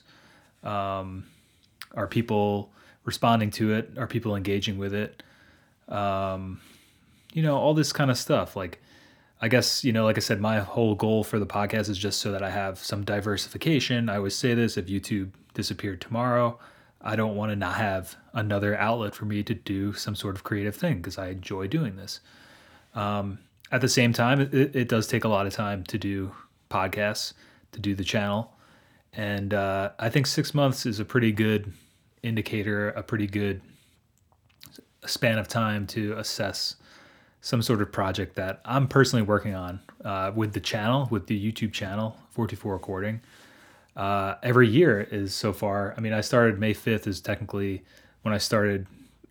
Um, 0.64 1.26
are 1.94 2.08
people 2.08 2.72
responding 3.06 3.52
to 3.52 3.74
it? 3.74 3.92
Are 3.98 4.08
people 4.08 4.36
engaging 4.36 4.80
with 4.80 4.96
it? 4.96 5.22
Um, 5.88 6.60
you 7.34 7.44
know, 7.44 7.56
all 7.56 7.76
this 7.76 7.94
kind 7.94 8.10
of 8.10 8.18
stuff. 8.18 8.56
Like, 8.56 8.82
I 9.42 9.48
guess, 9.48 9.84
you 9.84 9.94
know, 9.94 10.06
like 10.06 10.18
I 10.18 10.22
said, 10.22 10.42
my 10.42 10.60
whole 10.60 10.96
goal 10.96 11.24
for 11.24 11.38
the 11.38 11.46
podcast 11.46 11.90
is 11.90 11.98
just 11.98 12.20
so 12.20 12.32
that 12.32 12.42
I 12.42 12.50
have 12.50 12.80
some 12.80 13.04
diversification. 13.04 14.10
I 14.10 14.18
always 14.18 14.36
say 14.36 14.56
this 14.56 14.78
if 14.78 14.88
YouTube 14.88 15.30
disappeared 15.54 16.02
tomorrow, 16.02 16.60
I 17.02 17.16
don't 17.16 17.36
want 17.36 17.52
to 17.52 17.56
not 17.56 17.76
have 17.76 18.16
another 18.34 18.76
outlet 18.78 19.14
for 19.14 19.26
me 19.26 19.44
to 19.44 19.54
do 19.54 19.94
some 19.94 20.16
sort 20.16 20.36
of 20.36 20.44
creative 20.44 20.76
thing 20.76 20.98
because 20.98 21.18
I 21.18 21.30
enjoy 21.30 21.68
doing 21.68 21.96
this. 21.96 22.20
Um, 22.96 23.40
at 23.72 23.82
the 23.82 23.90
same 23.90 24.12
time, 24.12 24.42
it, 24.42 24.54
it 24.54 24.90
does 24.90 25.08
take 25.08 25.24
a 25.24 25.28
lot 25.28 25.46
of 25.46 25.54
time 25.54 25.84
to 25.84 25.98
do 25.98 26.32
podcasts 26.70 27.34
to 27.74 27.80
do 27.80 27.94
the 27.96 28.04
channel. 28.04 28.52
And 29.14 29.54
uh, 29.54 29.92
I 30.00 30.10
think 30.10 30.28
six 30.28 30.54
months 30.54 30.86
is 30.86 31.00
a 31.00 31.06
pretty 31.06 31.32
good 31.32 31.72
indicator, 32.24 32.90
a 32.90 33.04
pretty 33.04 33.28
good 33.28 33.62
span 35.06 35.38
of 35.38 35.48
time 35.48 35.88
to 35.88 36.14
assess 36.18 36.76
some 37.42 37.62
sort 37.62 37.82
of 37.82 37.92
project 37.92 38.36
that 38.36 38.62
I'm 38.66 38.88
personally 38.88 39.24
working 39.24 39.56
on 39.56 39.80
uh, 40.04 40.32
with 40.36 40.54
the 40.54 40.60
channel, 40.60 41.08
with 41.12 41.28
the 41.28 41.52
YouTube 41.52 41.72
channel, 41.72 42.18
424 42.32 42.74
Recording. 42.74 43.22
Uh, 43.96 44.36
every 44.44 44.68
year 44.68 45.02
is 45.02 45.34
so 45.34 45.54
far. 45.54 45.94
I 45.98 46.02
mean, 46.02 46.14
I 46.14 46.22
started 46.22 46.60
May 46.60 46.74
5th 46.74 47.08
is 47.08 47.22
technically 47.22 47.84
when 48.22 48.34
I 48.34 48.38
started 48.38 48.88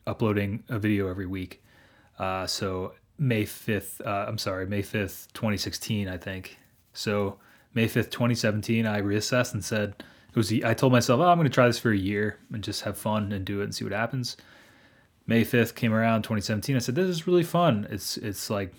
uploading 0.07 0.65
a 0.69 0.79
video 0.79 1.09
every 1.09 1.27
week. 1.27 1.63
Uh, 2.19 2.47
so 2.47 2.95
May 3.19 3.45
5th, 3.45 4.05
uh, 4.05 4.27
I'm 4.29 4.39
sorry, 4.39 4.67
May 4.67 4.83
5th, 4.83 5.33
2016, 5.35 6.09
I 6.09 6.17
think 6.17 6.59
so 6.93 7.39
May 7.75 7.87
5th, 7.87 8.11
2017, 8.11 8.87
I 8.87 9.03
reassessed 9.03 9.53
and 9.53 9.63
said, 9.63 10.03
it 10.31 10.37
was, 10.37 10.51
I 10.65 10.73
told 10.73 10.93
myself, 10.93 11.21
oh, 11.21 11.25
I'm 11.25 11.37
going 11.37 11.49
to 11.49 11.55
try 11.55 11.67
this 11.67 11.79
for 11.79 11.91
a 11.91 11.97
year 11.97 12.39
and 12.51 12.65
just 12.65 12.83
have 12.83 12.97
fun 12.97 13.33
and 13.33 13.45
do 13.45 13.61
it 13.61 13.65
and 13.65 13.75
see 13.75 13.85
what 13.85 13.93
happens. 13.93 14.39
May 15.27 15.45
5th 15.45 15.75
came 15.75 15.93
around 15.93 16.23
2017. 16.23 16.77
I 16.77 16.79
said, 16.79 16.95
this 16.95 17.09
is 17.09 17.27
really 17.27 17.43
fun. 17.43 17.87
It's, 17.91 18.17
it's 18.17 18.49
like 18.49 18.73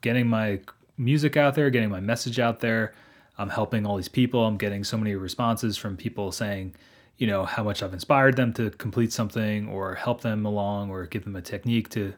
getting 0.00 0.26
my 0.26 0.60
music 0.96 1.36
out 1.36 1.54
there, 1.54 1.68
getting 1.70 1.90
my 1.90 2.00
message 2.00 2.38
out 2.38 2.60
there. 2.60 2.94
I'm 3.38 3.50
helping 3.50 3.86
all 3.86 3.96
these 3.96 4.08
people. 4.08 4.44
I'm 4.44 4.56
getting 4.56 4.84
so 4.84 4.96
many 4.96 5.14
responses 5.14 5.76
from 5.76 5.96
people 5.96 6.32
saying, 6.32 6.74
you 7.18 7.26
know, 7.26 7.44
how 7.44 7.62
much 7.62 7.82
I've 7.82 7.92
inspired 7.92 8.36
them 8.36 8.52
to 8.54 8.70
complete 8.70 9.12
something 9.12 9.68
or 9.68 9.94
help 9.94 10.22
them 10.22 10.46
along 10.46 10.90
or 10.90 11.06
give 11.06 11.24
them 11.24 11.36
a 11.36 11.42
technique 11.42 11.90
to 11.90 12.14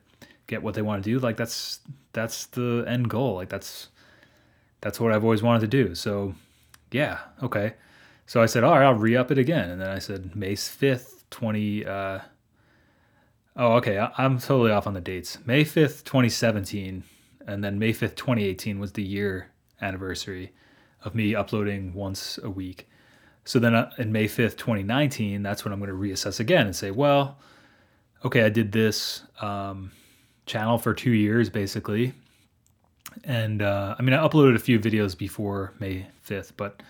get 0.47 0.63
what 0.63 0.75
they 0.75 0.83
want 0.83 1.03
to 1.03 1.11
do. 1.11 1.19
Like 1.19 1.37
that's, 1.37 1.81
that's 2.13 2.47
the 2.47 2.85
end 2.87 3.11
goal. 3.11 3.35
Like 3.35 3.49
that's, 3.49 3.89
that's 4.81 5.01
what 5.01 5.13
I've 5.13 5.25
always 5.25 5.43
wanted 5.43 5.61
to 5.61 5.67
do. 5.69 5.95
So, 5.95 6.35
yeah, 6.91 7.19
okay. 7.43 7.75
So 8.27 8.43
I 8.43 8.47
said, 8.47 8.65
all 8.65 8.79
right, 8.79 8.85
I'll 8.85 8.95
re 8.95 9.17
up 9.17 9.31
it 9.31 9.39
again. 9.39 9.71
And 9.71 9.81
then 9.81 9.91
I 9.91 9.99
said, 9.99 10.37
May 10.37 10.55
5th, 10.55 11.25
20. 11.31 11.85
Uh, 11.87 12.19
oh, 13.57 13.75
okay. 13.75 13.99
I, 13.99 14.13
I'm 14.19 14.39
totally 14.39 14.71
off 14.71 14.87
on 14.87 14.95
the 14.95 15.01
dates. 15.01 15.39
May 15.47 15.65
5th, 15.65 16.05
2017. 16.05 17.05
And 17.47 17.65
then 17.65 17.79
May 17.79 17.93
5th, 17.93 18.15
2018 18.15 18.79
was 18.79 18.93
the 18.93 19.03
year 19.03 19.51
anniversary 19.81 20.53
of 21.05 21.15
me 21.15 21.35
uploading 21.35 21.93
once 21.93 22.39
a 22.43 22.51
week. 22.51 22.89
So 23.45 23.59
then 23.59 23.75
uh, 23.75 23.91
in 23.99 24.13
May 24.13 24.27
5th, 24.27 24.57
2019, 24.57 25.43
that's 25.43 25.65
when 25.65 25.73
I'm 25.73 25.81
going 25.81 25.91
to 25.91 25.97
reassess 25.97 26.39
again 26.39 26.67
and 26.67 26.77
say, 26.77 26.93
well, 26.93 27.39
okay, 28.25 28.45
I 28.45 28.49
did 28.49 28.71
this 28.71 29.23
um, 29.41 29.91
channel 30.47 30.79
for 30.79 30.95
two 30.95 31.11
years 31.11 31.51
basically 31.51 32.15
and 33.25 33.63
uh, 33.63 33.95
I 33.99 34.03
mean, 34.03 34.15
I 34.15 34.27
uploaded 34.27 34.55
a 34.55 34.59
few 34.59 34.79
videos 34.79 35.17
before 35.17 35.73
May 35.79 36.07
5th, 36.27 36.53
but 36.57 36.83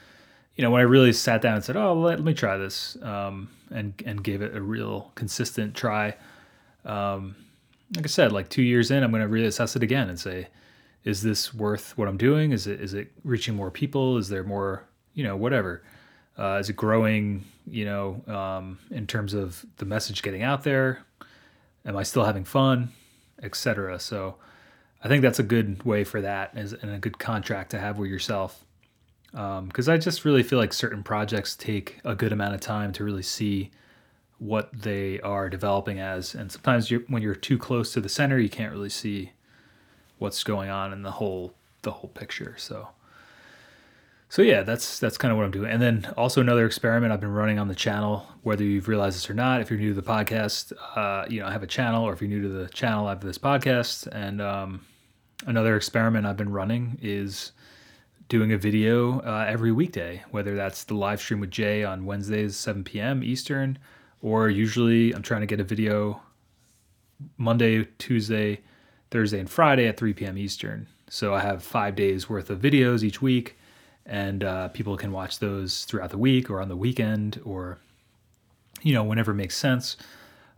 you 0.57 0.63
know, 0.63 0.71
when 0.71 0.81
I 0.81 0.85
really 0.85 1.13
sat 1.13 1.41
down 1.41 1.55
and 1.55 1.65
said, 1.65 1.77
"Oh, 1.77 1.95
let, 1.95 2.19
let 2.19 2.25
me 2.25 2.35
try 2.35 2.59
this," 2.59 2.97
um, 3.03 3.49
and 3.71 3.95
and 4.05 4.23
gave 4.23 4.43
it 4.43 4.55
a 4.55 4.61
real 4.61 5.11
consistent 5.15 5.75
try, 5.75 6.15
um, 6.85 7.37
like 7.95 8.05
I 8.05 8.09
said, 8.09 8.33
like 8.33 8.49
two 8.49 8.63
years 8.63 8.91
in, 8.91 9.03
I'm 9.03 9.11
going 9.11 9.23
to 9.23 9.29
reassess 9.29 9.77
it 9.77 9.83
again 9.83 10.09
and 10.09 10.19
say, 10.19 10.49
"Is 11.05 11.23
this 11.23 11.53
worth 11.53 11.97
what 11.97 12.09
I'm 12.09 12.17
doing? 12.17 12.53
Is 12.53 12.67
it 12.67 12.81
is 12.81 12.95
it 12.95 13.13
reaching 13.25 13.55
more 13.55 13.71
people? 13.71 14.17
Is 14.17 14.29
there 14.29 14.45
more, 14.45 14.85
you 15.15 15.25
know, 15.25 15.37
whatever? 15.37 15.83
Uh, 16.39 16.59
is 16.61 16.71
it 16.71 16.77
growing? 16.77 17.45
You 17.67 17.85
know, 17.85 18.23
um, 18.27 18.79
in 18.91 19.07
terms 19.07 19.35
of 19.35 19.65
the 19.77 19.85
message 19.85 20.23
getting 20.23 20.43
out 20.43 20.65
there? 20.65 21.05
Am 21.85 21.97
I 21.97 22.03
still 22.03 22.25
having 22.25 22.45
fun, 22.45 22.91
etc." 23.43 23.99
So 23.99 24.37
I 25.05 25.09
think 25.09 25.23
that's 25.23 25.39
a 25.39 25.45
good 25.45 25.83
way 25.83 26.05
for 26.05 26.21
that 26.21 26.55
and 26.55 26.95
a 26.95 26.99
good 26.99 27.19
contract 27.19 27.71
to 27.73 27.79
have 27.79 27.99
with 27.99 28.09
yourself. 28.09 28.65
Because 29.33 29.89
um, 29.89 29.95
I 29.95 29.97
just 29.97 30.25
really 30.25 30.43
feel 30.43 30.59
like 30.59 30.73
certain 30.73 31.03
projects 31.03 31.57
take 31.57 32.01
a 32.05 32.15
good 32.15 32.33
amount 32.33 32.55
of 32.55 32.61
time 32.61 32.93
to 32.93 33.05
really 33.05 33.23
see 33.23 33.71
what 34.43 34.71
they 34.73 35.21
are 35.21 35.49
developing 35.49 36.01
as, 36.01 36.35
and 36.35 36.51
sometimes 36.51 36.91
you're, 36.91 37.03
when 37.07 37.23
you're 37.23 37.33
too 37.33 37.57
close 37.57 37.93
to 37.93 38.01
the 38.01 38.09
center, 38.09 38.41
you 38.41 38.49
can't 38.49 38.73
really 38.73 38.89
see 38.89 39.31
what's 40.19 40.43
going 40.43 40.69
on 40.69 40.93
in 40.93 41.03
the 41.03 41.13
whole 41.13 41.55
the 41.83 41.93
whole 41.93 42.11
picture. 42.11 42.57
So, 42.59 42.89
so 44.29 44.43
yeah, 44.43 44.63
that's 44.65 44.99
that's 44.99 45.17
kind 45.17 45.31
of 45.31 45.39
what 45.39 45.45
I'm 45.45 45.53
doing. 45.53 45.71
And 45.71 45.81
then 45.81 46.13
also 46.17 46.41
another 46.41 46.67
experiment 46.67 47.13
I've 47.13 47.21
been 47.21 47.33
running 47.33 47.61
on 47.61 47.69
the 47.69 47.75
channel, 47.77 48.27
whether 48.43 48.65
you've 48.65 48.89
realized 48.89 49.17
this 49.17 49.31
or 49.31 49.35
not. 49.35 49.61
If 49.61 49.71
you're 49.71 49.79
new 49.79 49.95
to 49.95 50.01
the 50.01 50.07
podcast, 50.07 50.73
uh, 50.97 51.25
you 51.29 51.39
know 51.39 51.47
I 51.47 51.53
have 51.53 51.63
a 51.63 51.69
channel, 51.69 52.05
or 52.05 52.13
if 52.13 52.21
you're 52.21 52.29
new 52.29 52.43
to 52.43 52.49
the 52.49 52.69
channel, 52.69 53.07
I 53.07 53.11
have 53.11 53.21
this 53.21 53.39
podcast, 53.39 54.09
and 54.09 54.43
um, 54.43 54.85
another 55.47 55.77
experiment 55.77 56.27
I've 56.27 56.37
been 56.37 56.53
running 56.53 56.99
is 57.01 57.53
doing 58.29 58.53
a 58.53 58.59
video 58.59 59.21
uh, 59.21 59.47
every 59.49 59.71
weekday, 59.71 60.25
whether 60.33 60.57
that's 60.57 60.83
the 60.83 60.95
live 60.95 61.21
stream 61.21 61.39
with 61.39 61.51
Jay 61.53 61.85
on 61.85 62.07
Wednesdays, 62.07 62.57
7 62.57 62.83
p.m. 62.83 63.23
Eastern, 63.23 63.79
or 64.23 64.49
usually 64.49 65.13
I'm 65.13 65.23
trying 65.23 65.41
to 65.43 65.47
get 65.47 65.61
a 65.61 65.65
video 65.65 66.23
Monday, 67.37 67.85
Tuesday, 67.99 68.61
Thursday, 69.11 69.41
and 69.41 69.51
Friday 69.51 69.87
at 69.87 69.97
3 69.97 70.15
p.m. 70.15 70.39
Eastern. 70.39 70.87
So 71.11 71.35
I 71.35 71.41
have 71.41 71.63
five 71.63 71.95
days 71.95 72.29
worth 72.29 72.49
of 72.49 72.61
videos 72.61 73.03
each 73.03 73.21
week, 73.21 73.59
and 74.07 74.43
uh, 74.43 74.69
people 74.69 74.97
can 74.97 75.13
watch 75.13 75.41
those 75.41 75.85
throughout 75.85 76.11
the 76.11 76.19
week 76.19 76.49
or 76.49 76.61
on 76.61 76.69
the 76.69 76.77
weekend 76.77 77.41
or, 77.45 77.79
you 78.81 78.95
know, 78.95 79.05
whenever 79.05 79.33
it 79.33 79.37
makes 79.37 79.57
sense. 79.57 79.97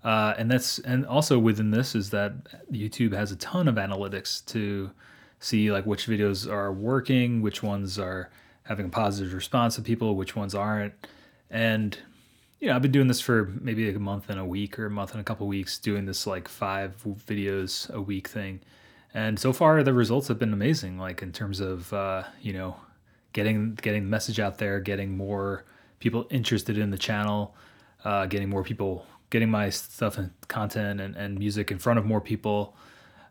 Uh, 0.04 0.34
and 0.36 0.50
that's 0.50 0.78
and 0.80 1.06
also 1.06 1.38
within 1.38 1.70
this 1.70 1.94
is 1.94 2.10
that 2.10 2.34
YouTube 2.70 3.14
has 3.14 3.32
a 3.32 3.36
ton 3.36 3.66
of 3.66 3.76
analytics 3.76 4.44
to 4.46 4.90
see 5.40 5.72
like 5.72 5.86
which 5.86 6.06
videos 6.06 6.50
are 6.50 6.72
working, 6.72 7.40
which 7.40 7.62
ones 7.62 7.98
are 7.98 8.30
having 8.64 8.86
a 8.86 8.90
positive 8.90 9.32
response 9.32 9.76
to 9.76 9.82
people, 9.82 10.14
which 10.14 10.36
ones 10.36 10.54
aren't. 10.54 10.92
And 11.50 11.98
you 12.64 12.70
know, 12.70 12.76
I've 12.76 12.82
been 12.82 12.92
doing 12.92 13.08
this 13.08 13.20
for 13.20 13.52
maybe 13.60 13.86
like 13.86 13.96
a 13.96 14.00
month 14.00 14.30
and 14.30 14.40
a 14.40 14.44
week 14.44 14.78
or 14.78 14.86
a 14.86 14.90
month 14.90 15.12
and 15.12 15.20
a 15.20 15.24
couple 15.24 15.46
weeks, 15.46 15.76
doing 15.76 16.06
this 16.06 16.26
like 16.26 16.48
five 16.48 16.94
videos 17.04 17.90
a 17.90 18.00
week 18.00 18.26
thing. 18.26 18.60
And 19.12 19.38
so 19.38 19.52
far, 19.52 19.82
the 19.82 19.92
results 19.92 20.28
have 20.28 20.38
been 20.38 20.54
amazing. 20.54 20.98
Like 20.98 21.20
in 21.20 21.30
terms 21.30 21.60
of 21.60 21.92
uh, 21.92 22.22
you 22.40 22.54
know, 22.54 22.76
getting 23.34 23.74
getting 23.74 24.04
the 24.04 24.08
message 24.08 24.40
out 24.40 24.56
there, 24.56 24.80
getting 24.80 25.14
more 25.14 25.66
people 26.00 26.26
interested 26.30 26.78
in 26.78 26.88
the 26.88 26.96
channel, 26.96 27.54
uh, 28.02 28.24
getting 28.24 28.48
more 28.48 28.64
people 28.64 29.04
getting 29.28 29.50
my 29.50 29.68
stuff 29.68 30.16
and 30.16 30.30
content 30.48 31.02
and, 31.02 31.16
and 31.16 31.38
music 31.38 31.70
in 31.70 31.78
front 31.78 31.98
of 31.98 32.06
more 32.06 32.20
people 32.20 32.74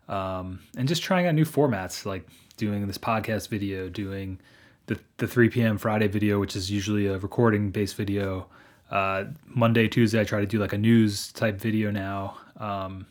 um, 0.08 0.60
and 0.76 0.86
just 0.86 1.02
trying 1.02 1.26
out 1.26 1.34
new 1.34 1.46
formats 1.46 2.04
like 2.04 2.28
doing 2.56 2.86
this 2.86 2.98
podcast 2.98 3.48
video 3.48 3.88
doing 3.88 4.38
the, 4.86 5.00
the 5.16 5.26
3 5.26 5.48
p.m 5.48 5.78
friday 5.78 6.06
video 6.06 6.38
which 6.38 6.54
is 6.54 6.70
usually 6.70 7.06
a 7.06 7.16
recording 7.18 7.70
based 7.70 7.96
video 7.96 8.46
uh, 8.94 9.24
monday 9.46 9.86
tuesday 9.86 10.20
i 10.20 10.24
try 10.24 10.40
to 10.40 10.46
do 10.46 10.58
like 10.58 10.72
a 10.72 10.78
news 10.78 11.30
type 11.32 11.56
video 11.60 11.90
now 11.90 12.36
um, 12.56 13.06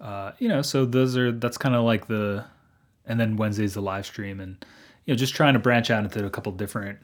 uh, 0.00 0.32
you 0.38 0.48
know 0.48 0.62
so 0.62 0.84
those 0.84 1.16
are 1.16 1.30
that's 1.30 1.58
kind 1.58 1.76
of 1.76 1.84
like 1.84 2.08
the 2.08 2.44
and 3.06 3.20
then 3.20 3.36
wednesday's 3.36 3.74
the 3.74 3.82
live 3.82 4.04
stream 4.04 4.40
and 4.40 4.64
you 5.08 5.14
know, 5.14 5.16
just 5.16 5.34
trying 5.34 5.54
to 5.54 5.58
branch 5.58 5.90
out 5.90 6.04
into 6.04 6.26
a 6.26 6.28
couple 6.28 6.52
different 6.52 6.98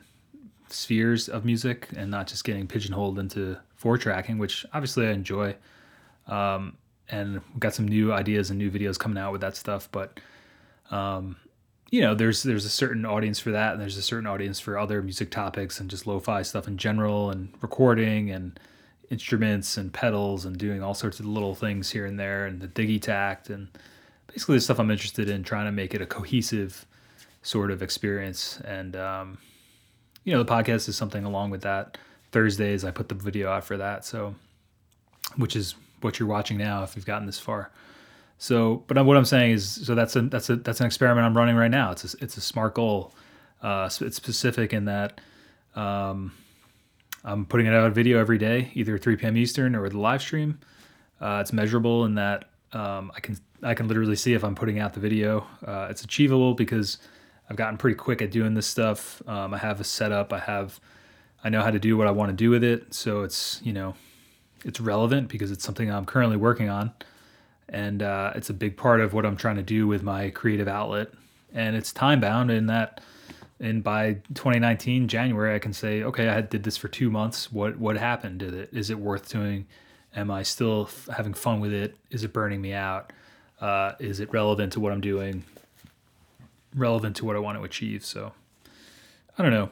spheres 0.68 1.26
of 1.26 1.46
music 1.46 1.88
and 1.96 2.10
not 2.10 2.26
just 2.26 2.44
getting 2.44 2.66
pigeonholed 2.66 3.18
into 3.18 3.56
four 3.76 3.96
tracking, 3.96 4.36
which 4.36 4.66
obviously 4.74 5.06
I 5.06 5.12
enjoy. 5.12 5.56
Um, 6.26 6.76
and 7.08 7.40
got 7.58 7.72
some 7.72 7.88
new 7.88 8.12
ideas 8.12 8.50
and 8.50 8.58
new 8.58 8.70
videos 8.70 8.98
coming 8.98 9.16
out 9.16 9.32
with 9.32 9.40
that 9.40 9.56
stuff, 9.56 9.88
but 9.90 10.20
um, 10.90 11.36
you 11.90 12.00
know, 12.00 12.14
there's 12.14 12.42
there's 12.42 12.64
a 12.64 12.70
certain 12.70 13.04
audience 13.04 13.38
for 13.38 13.50
that, 13.52 13.72
and 13.72 13.80
there's 13.80 13.96
a 13.96 14.02
certain 14.02 14.26
audience 14.26 14.60
for 14.60 14.78
other 14.78 15.02
music 15.02 15.30
topics 15.30 15.80
and 15.80 15.90
just 15.90 16.06
lo-fi 16.06 16.42
stuff 16.42 16.66
in 16.66 16.76
general, 16.76 17.30
and 17.30 17.52
recording 17.60 18.30
and 18.30 18.58
instruments 19.10 19.76
and 19.76 19.92
pedals 19.92 20.44
and 20.44 20.58
doing 20.58 20.82
all 20.82 20.94
sorts 20.94 21.20
of 21.20 21.26
little 21.26 21.54
things 21.54 21.90
here 21.90 22.06
and 22.06 22.18
there, 22.18 22.46
and 22.46 22.60
the 22.60 22.68
Digitakt 22.68 23.50
and 23.50 23.68
basically 24.26 24.56
the 24.56 24.60
stuff 24.60 24.80
I'm 24.80 24.90
interested 24.90 25.28
in, 25.28 25.44
trying 25.44 25.66
to 25.66 25.72
make 25.72 25.94
it 25.94 26.02
a 26.02 26.06
cohesive 26.06 26.86
sort 27.42 27.70
of 27.70 27.82
experience. 27.82 28.60
And 28.64 28.96
um, 28.96 29.38
you 30.24 30.32
know, 30.32 30.42
the 30.42 30.50
podcast 30.50 30.88
is 30.88 30.96
something 30.96 31.24
along 31.24 31.50
with 31.50 31.62
that. 31.62 31.98
Thursdays 32.32 32.84
I 32.84 32.90
put 32.90 33.08
the 33.08 33.14
video 33.14 33.48
out 33.50 33.64
for 33.64 33.76
that, 33.76 34.04
so 34.04 34.34
which 35.36 35.54
is 35.54 35.74
what 36.00 36.18
you're 36.18 36.28
watching 36.28 36.58
now 36.58 36.82
if 36.82 36.96
you've 36.96 37.06
gotten 37.06 37.26
this 37.26 37.38
far. 37.38 37.70
So, 38.38 38.84
but 38.88 39.04
what 39.06 39.16
I'm 39.16 39.24
saying 39.24 39.52
is, 39.52 39.86
so 39.86 39.94
that's 39.94 40.16
a 40.16 40.22
that's 40.22 40.50
a 40.50 40.56
that's 40.56 40.80
an 40.80 40.86
experiment 40.86 41.26
I'm 41.26 41.36
running 41.36 41.56
right 41.56 41.70
now. 41.70 41.92
It's 41.92 42.14
a, 42.14 42.16
it's 42.20 42.36
a 42.36 42.40
smart 42.40 42.74
goal. 42.74 43.14
Uh, 43.62 43.88
it's 44.00 44.16
specific 44.16 44.72
in 44.72 44.84
that 44.84 45.20
um, 45.74 46.32
I'm 47.24 47.46
putting 47.46 47.66
it 47.66 47.74
out 47.74 47.86
a 47.86 47.90
video 47.90 48.18
every 48.18 48.38
day, 48.38 48.70
either 48.74 48.98
3 48.98 49.16
p.m. 49.16 49.36
Eastern 49.36 49.74
or 49.74 49.88
the 49.88 49.98
live 49.98 50.20
stream. 50.20 50.58
Uh, 51.20 51.38
it's 51.40 51.52
measurable 51.52 52.04
in 52.04 52.16
that 52.16 52.50
um, 52.72 53.10
I 53.14 53.20
can 53.20 53.38
I 53.62 53.74
can 53.74 53.88
literally 53.88 54.16
see 54.16 54.34
if 54.34 54.44
I'm 54.44 54.54
putting 54.54 54.78
out 54.78 54.92
the 54.92 55.00
video. 55.00 55.46
Uh, 55.66 55.86
it's 55.88 56.02
achievable 56.02 56.54
because 56.54 56.98
I've 57.48 57.56
gotten 57.56 57.78
pretty 57.78 57.96
quick 57.96 58.20
at 58.20 58.30
doing 58.30 58.54
this 58.54 58.66
stuff. 58.66 59.22
Um, 59.26 59.54
I 59.54 59.58
have 59.58 59.80
a 59.80 59.84
setup. 59.84 60.32
I 60.32 60.40
have 60.40 60.80
I 61.42 61.48
know 61.48 61.62
how 61.62 61.70
to 61.70 61.78
do 61.78 61.96
what 61.96 62.06
I 62.06 62.10
want 62.10 62.30
to 62.30 62.36
do 62.36 62.50
with 62.50 62.64
it. 62.64 62.92
So 62.92 63.22
it's 63.22 63.60
you 63.64 63.72
know 63.72 63.94
it's 64.64 64.80
relevant 64.80 65.28
because 65.28 65.50
it's 65.50 65.64
something 65.64 65.90
I'm 65.90 66.04
currently 66.04 66.36
working 66.36 66.68
on 66.68 66.92
and 67.68 68.02
uh, 68.02 68.32
it's 68.34 68.50
a 68.50 68.54
big 68.54 68.76
part 68.76 69.00
of 69.00 69.12
what 69.12 69.24
I'm 69.26 69.36
trying 69.36 69.56
to 69.56 69.62
do 69.62 69.86
with 69.86 70.02
my 70.02 70.30
creative 70.30 70.68
outlet. 70.68 71.08
And 71.52 71.76
it's 71.76 71.92
time 71.92 72.20
bound 72.20 72.50
in 72.50 72.66
that, 72.66 73.00
and 73.60 73.82
by 73.82 74.14
2019 74.34 75.08
January, 75.08 75.54
I 75.54 75.58
can 75.58 75.72
say, 75.72 76.02
okay, 76.02 76.28
I 76.28 76.40
did 76.40 76.64
this 76.64 76.76
for 76.76 76.88
two 76.88 77.10
months. 77.10 77.52
What 77.52 77.78
what 77.78 77.96
happened? 77.96 78.40
Did 78.40 78.54
it 78.54 78.70
is 78.72 78.90
it 78.90 78.98
worth 78.98 79.28
doing? 79.30 79.66
Am 80.16 80.30
I 80.30 80.42
still 80.42 80.84
f- 80.88 81.08
having 81.16 81.34
fun 81.34 81.60
with 81.60 81.72
it? 81.72 81.96
Is 82.10 82.24
it 82.24 82.32
burning 82.32 82.60
me 82.60 82.72
out? 82.72 83.12
Uh, 83.60 83.92
is 83.98 84.20
it 84.20 84.32
relevant 84.32 84.72
to 84.74 84.80
what 84.80 84.92
I'm 84.92 85.00
doing? 85.00 85.44
Relevant 86.74 87.16
to 87.16 87.24
what 87.24 87.36
I 87.36 87.38
want 87.38 87.58
to 87.58 87.64
achieve? 87.64 88.04
So, 88.04 88.32
I 89.38 89.42
don't 89.42 89.52
know. 89.52 89.70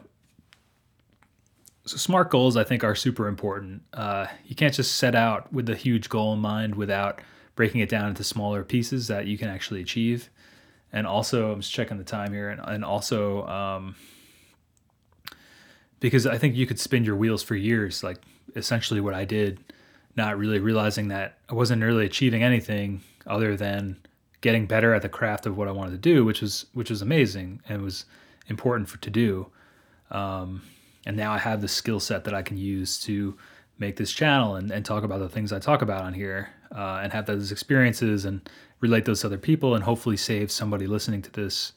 So 1.85 1.97
smart 1.97 2.29
goals, 2.29 2.55
I 2.55 2.63
think, 2.63 2.83
are 2.83 2.95
super 2.95 3.27
important. 3.27 3.83
Uh, 3.93 4.27
you 4.45 4.55
can't 4.55 4.73
just 4.73 4.95
set 4.95 5.15
out 5.15 5.51
with 5.51 5.69
a 5.69 5.75
huge 5.75 6.09
goal 6.09 6.33
in 6.33 6.39
mind 6.39 6.75
without 6.75 7.21
breaking 7.55 7.81
it 7.81 7.89
down 7.89 8.09
into 8.09 8.23
smaller 8.23 8.63
pieces 8.63 9.07
that 9.07 9.27
you 9.27 9.37
can 9.37 9.49
actually 9.49 9.81
achieve. 9.81 10.29
And 10.91 11.07
also, 11.07 11.51
I'm 11.51 11.61
just 11.61 11.73
checking 11.73 11.97
the 11.97 12.03
time 12.03 12.33
here, 12.33 12.49
and, 12.49 12.61
and 12.63 12.85
also 12.85 13.47
um, 13.47 13.95
because 15.99 16.27
I 16.27 16.37
think 16.37 16.55
you 16.55 16.67
could 16.67 16.79
spin 16.79 17.03
your 17.03 17.15
wheels 17.15 17.41
for 17.41 17.55
years, 17.55 18.03
like 18.03 18.17
essentially 18.55 18.99
what 18.99 19.13
I 19.13 19.25
did, 19.25 19.59
not 20.15 20.37
really 20.37 20.59
realizing 20.59 21.07
that 21.07 21.37
I 21.49 21.53
wasn't 21.53 21.81
really 21.81 22.05
achieving 22.05 22.43
anything 22.43 23.01
other 23.25 23.55
than 23.55 23.97
getting 24.41 24.65
better 24.65 24.93
at 24.93 25.01
the 25.01 25.09
craft 25.09 25.45
of 25.45 25.57
what 25.57 25.67
I 25.67 25.71
wanted 25.71 25.91
to 25.91 25.97
do, 25.97 26.25
which 26.25 26.41
was 26.41 26.65
which 26.73 26.89
was 26.89 27.01
amazing 27.01 27.61
and 27.67 27.81
was 27.81 28.05
important 28.47 28.89
for 28.89 28.97
to 28.99 29.09
do. 29.09 29.47
Um, 30.11 30.61
and 31.05 31.17
now 31.17 31.31
I 31.31 31.37
have 31.37 31.61
the 31.61 31.67
skill 31.67 31.99
set 31.99 32.25
that 32.25 32.33
I 32.33 32.41
can 32.41 32.57
use 32.57 32.99
to 33.03 33.37
make 33.79 33.95
this 33.95 34.11
channel 34.11 34.55
and, 34.55 34.71
and 34.71 34.85
talk 34.85 35.03
about 35.03 35.19
the 35.19 35.29
things 35.29 35.51
I 35.51 35.59
talk 35.59 35.81
about 35.81 36.03
on 36.03 36.13
here 36.13 36.49
uh, 36.75 36.99
and 37.03 37.13
have 37.13 37.25
those 37.25 37.51
experiences 37.51 38.25
and 38.25 38.49
relate 38.79 39.05
those 39.05 39.21
to 39.21 39.27
other 39.27 39.37
people 39.37 39.75
and 39.75 39.83
hopefully 39.83 40.17
save 40.17 40.51
somebody 40.51 40.87
listening 40.87 41.21
to 41.21 41.31
this 41.31 41.73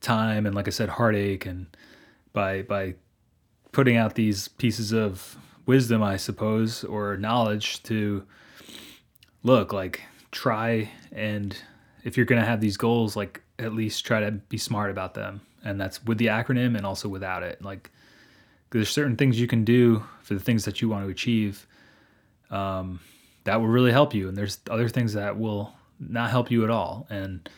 time 0.00 0.46
and 0.46 0.54
like 0.54 0.66
I 0.68 0.70
said 0.70 0.88
heartache 0.88 1.44
and 1.44 1.66
by 2.32 2.62
by 2.62 2.94
putting 3.72 3.96
out 3.96 4.14
these 4.14 4.48
pieces 4.48 4.92
of 4.92 5.36
wisdom 5.66 6.02
I 6.02 6.16
suppose 6.16 6.84
or 6.84 7.16
knowledge 7.16 7.82
to 7.84 8.24
look 9.42 9.72
like 9.72 10.02
try 10.30 10.88
and 11.10 11.56
if 12.04 12.16
you're 12.16 12.26
going 12.26 12.40
to 12.40 12.46
have 12.46 12.60
these 12.60 12.76
goals 12.76 13.16
like 13.16 13.42
at 13.58 13.74
least 13.74 14.04
try 14.04 14.20
to 14.20 14.30
be 14.30 14.58
smart 14.58 14.90
about 14.90 15.14
them. 15.14 15.40
And 15.64 15.80
that's 15.80 16.04
with 16.04 16.18
the 16.18 16.26
acronym 16.26 16.76
and 16.76 16.86
also 16.86 17.08
without 17.08 17.42
it. 17.42 17.62
Like 17.62 17.90
there's 18.70 18.88
certain 18.88 19.16
things 19.16 19.40
you 19.40 19.46
can 19.46 19.64
do 19.64 20.04
for 20.22 20.34
the 20.34 20.40
things 20.40 20.64
that 20.64 20.80
you 20.80 20.88
want 20.88 21.04
to 21.04 21.10
achieve 21.10 21.66
um, 22.50 23.00
that 23.48 23.60
will 23.60 23.68
really 23.68 23.92
help 23.92 24.14
you 24.14 24.28
and 24.28 24.36
there's 24.36 24.60
other 24.70 24.88
things 24.88 25.14
that 25.14 25.38
will 25.38 25.74
not 25.98 26.30
help 26.30 26.50
you 26.50 26.64
at 26.64 26.70
all. 26.70 27.06
And 27.10 27.48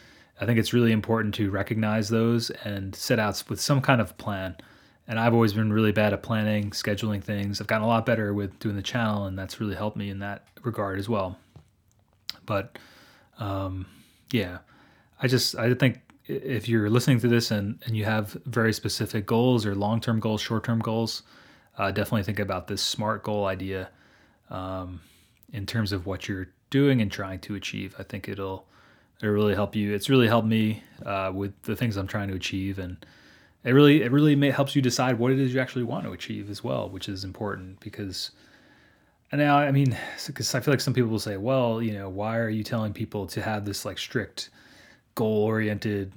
i 0.41 0.47
think 0.47 0.59
it's 0.59 0.73
really 0.73 0.93
important 0.93 1.35
to 1.35 1.51
recognize 1.51 2.09
those 2.09 2.49
and 2.65 2.95
set 2.95 3.19
out 3.19 3.43
with 3.49 3.61
some 3.61 3.81
kind 3.81 4.01
of 4.01 4.17
plan. 4.17 4.57
And 5.07 5.19
i've 5.19 5.35
always 5.35 5.53
been 5.53 5.73
really 5.73 5.93
bad 5.93 6.13
at 6.13 6.23
planning 6.23 6.71
scheduling 6.71 7.23
things. 7.23 7.61
I've 7.61 7.67
gotten 7.67 7.85
a 7.85 7.89
lot 7.89 8.07
better 8.07 8.33
with 8.33 8.59
doing 8.59 8.77
the 8.77 8.83
channel 8.83 9.27
and 9.27 9.39
that's 9.39 9.61
really 9.61 9.75
helped 9.75 9.97
me 9.97 10.11
in 10.11 10.21
that 10.21 10.47
regard 10.63 10.99
as 10.99 11.09
well. 11.09 11.39
But 12.47 12.79
um, 13.39 13.87
yeah 14.33 14.59
i 15.21 15.27
just 15.27 15.57
i 15.57 15.73
think 15.75 16.01
if 16.27 16.69
you're 16.69 16.89
listening 16.89 17.19
to 17.19 17.27
this 17.27 17.51
and, 17.51 17.83
and 17.87 17.97
you 17.97 18.05
have 18.05 18.37
very 18.47 18.73
specific 18.73 19.27
goals 19.27 19.67
or 19.67 19.75
long-term 19.75 20.21
goals 20.21 20.41
short-term 20.41 20.79
goals 20.79 21.23
uh, 21.81 21.91
definitely 21.91 22.23
think 22.23 22.39
about 22.39 22.67
this 22.67 22.83
smart 22.83 23.23
goal 23.23 23.47
idea. 23.47 23.89
Um, 24.51 25.01
in 25.53 25.67
terms 25.67 25.93
of 25.93 26.07
what 26.07 26.29
you're 26.29 26.49
doing 26.71 27.01
and 27.03 27.11
trying 27.11 27.41
to 27.41 27.55
achieve. 27.55 27.95
I 27.99 28.03
think 28.03 28.29
it'll 28.29 28.67
it'll 29.21 29.35
really 29.35 29.55
help 29.55 29.77
you. 29.77 29.93
It's 29.95 30.09
really 30.09 30.29
helped 30.29 30.49
me 30.49 30.83
uh, 31.05 31.33
with 31.35 31.61
the 31.63 31.77
things 31.77 31.97
I'm 31.97 32.07
trying 32.07 32.29
to 32.29 32.35
achieve, 32.35 32.79
and 32.79 33.05
it 33.65 33.73
really 33.73 34.03
it 34.03 34.13
really 34.13 34.37
may, 34.37 34.51
helps 34.51 34.75
you 34.75 34.83
decide 34.83 35.19
what 35.19 35.33
it 35.33 35.39
is 35.39 35.53
you 35.53 35.61
actually 35.61 35.85
want 35.85 36.05
to 36.05 36.13
achieve 36.13 36.49
as 36.51 36.65
well, 36.65 36.89
which 36.89 37.09
is 37.09 37.25
important 37.25 37.81
because. 37.81 38.31
And 39.33 39.41
now, 39.41 39.59
I 39.59 39.71
mean, 39.71 39.97
because 40.27 40.57
I 40.57 40.61
feel 40.61 40.73
like 40.73 40.81
some 40.81 40.93
people 40.93 41.09
will 41.09 41.21
say, 41.21 41.37
"Well, 41.37 41.81
you 41.81 41.93
know, 41.93 42.09
why 42.09 42.39
are 42.39 42.49
you 42.49 42.65
telling 42.65 42.93
people 42.93 43.29
to 43.29 43.41
have 43.41 43.65
this 43.65 43.85
like 43.85 43.97
strict, 43.97 44.51
goal-oriented 45.15 46.13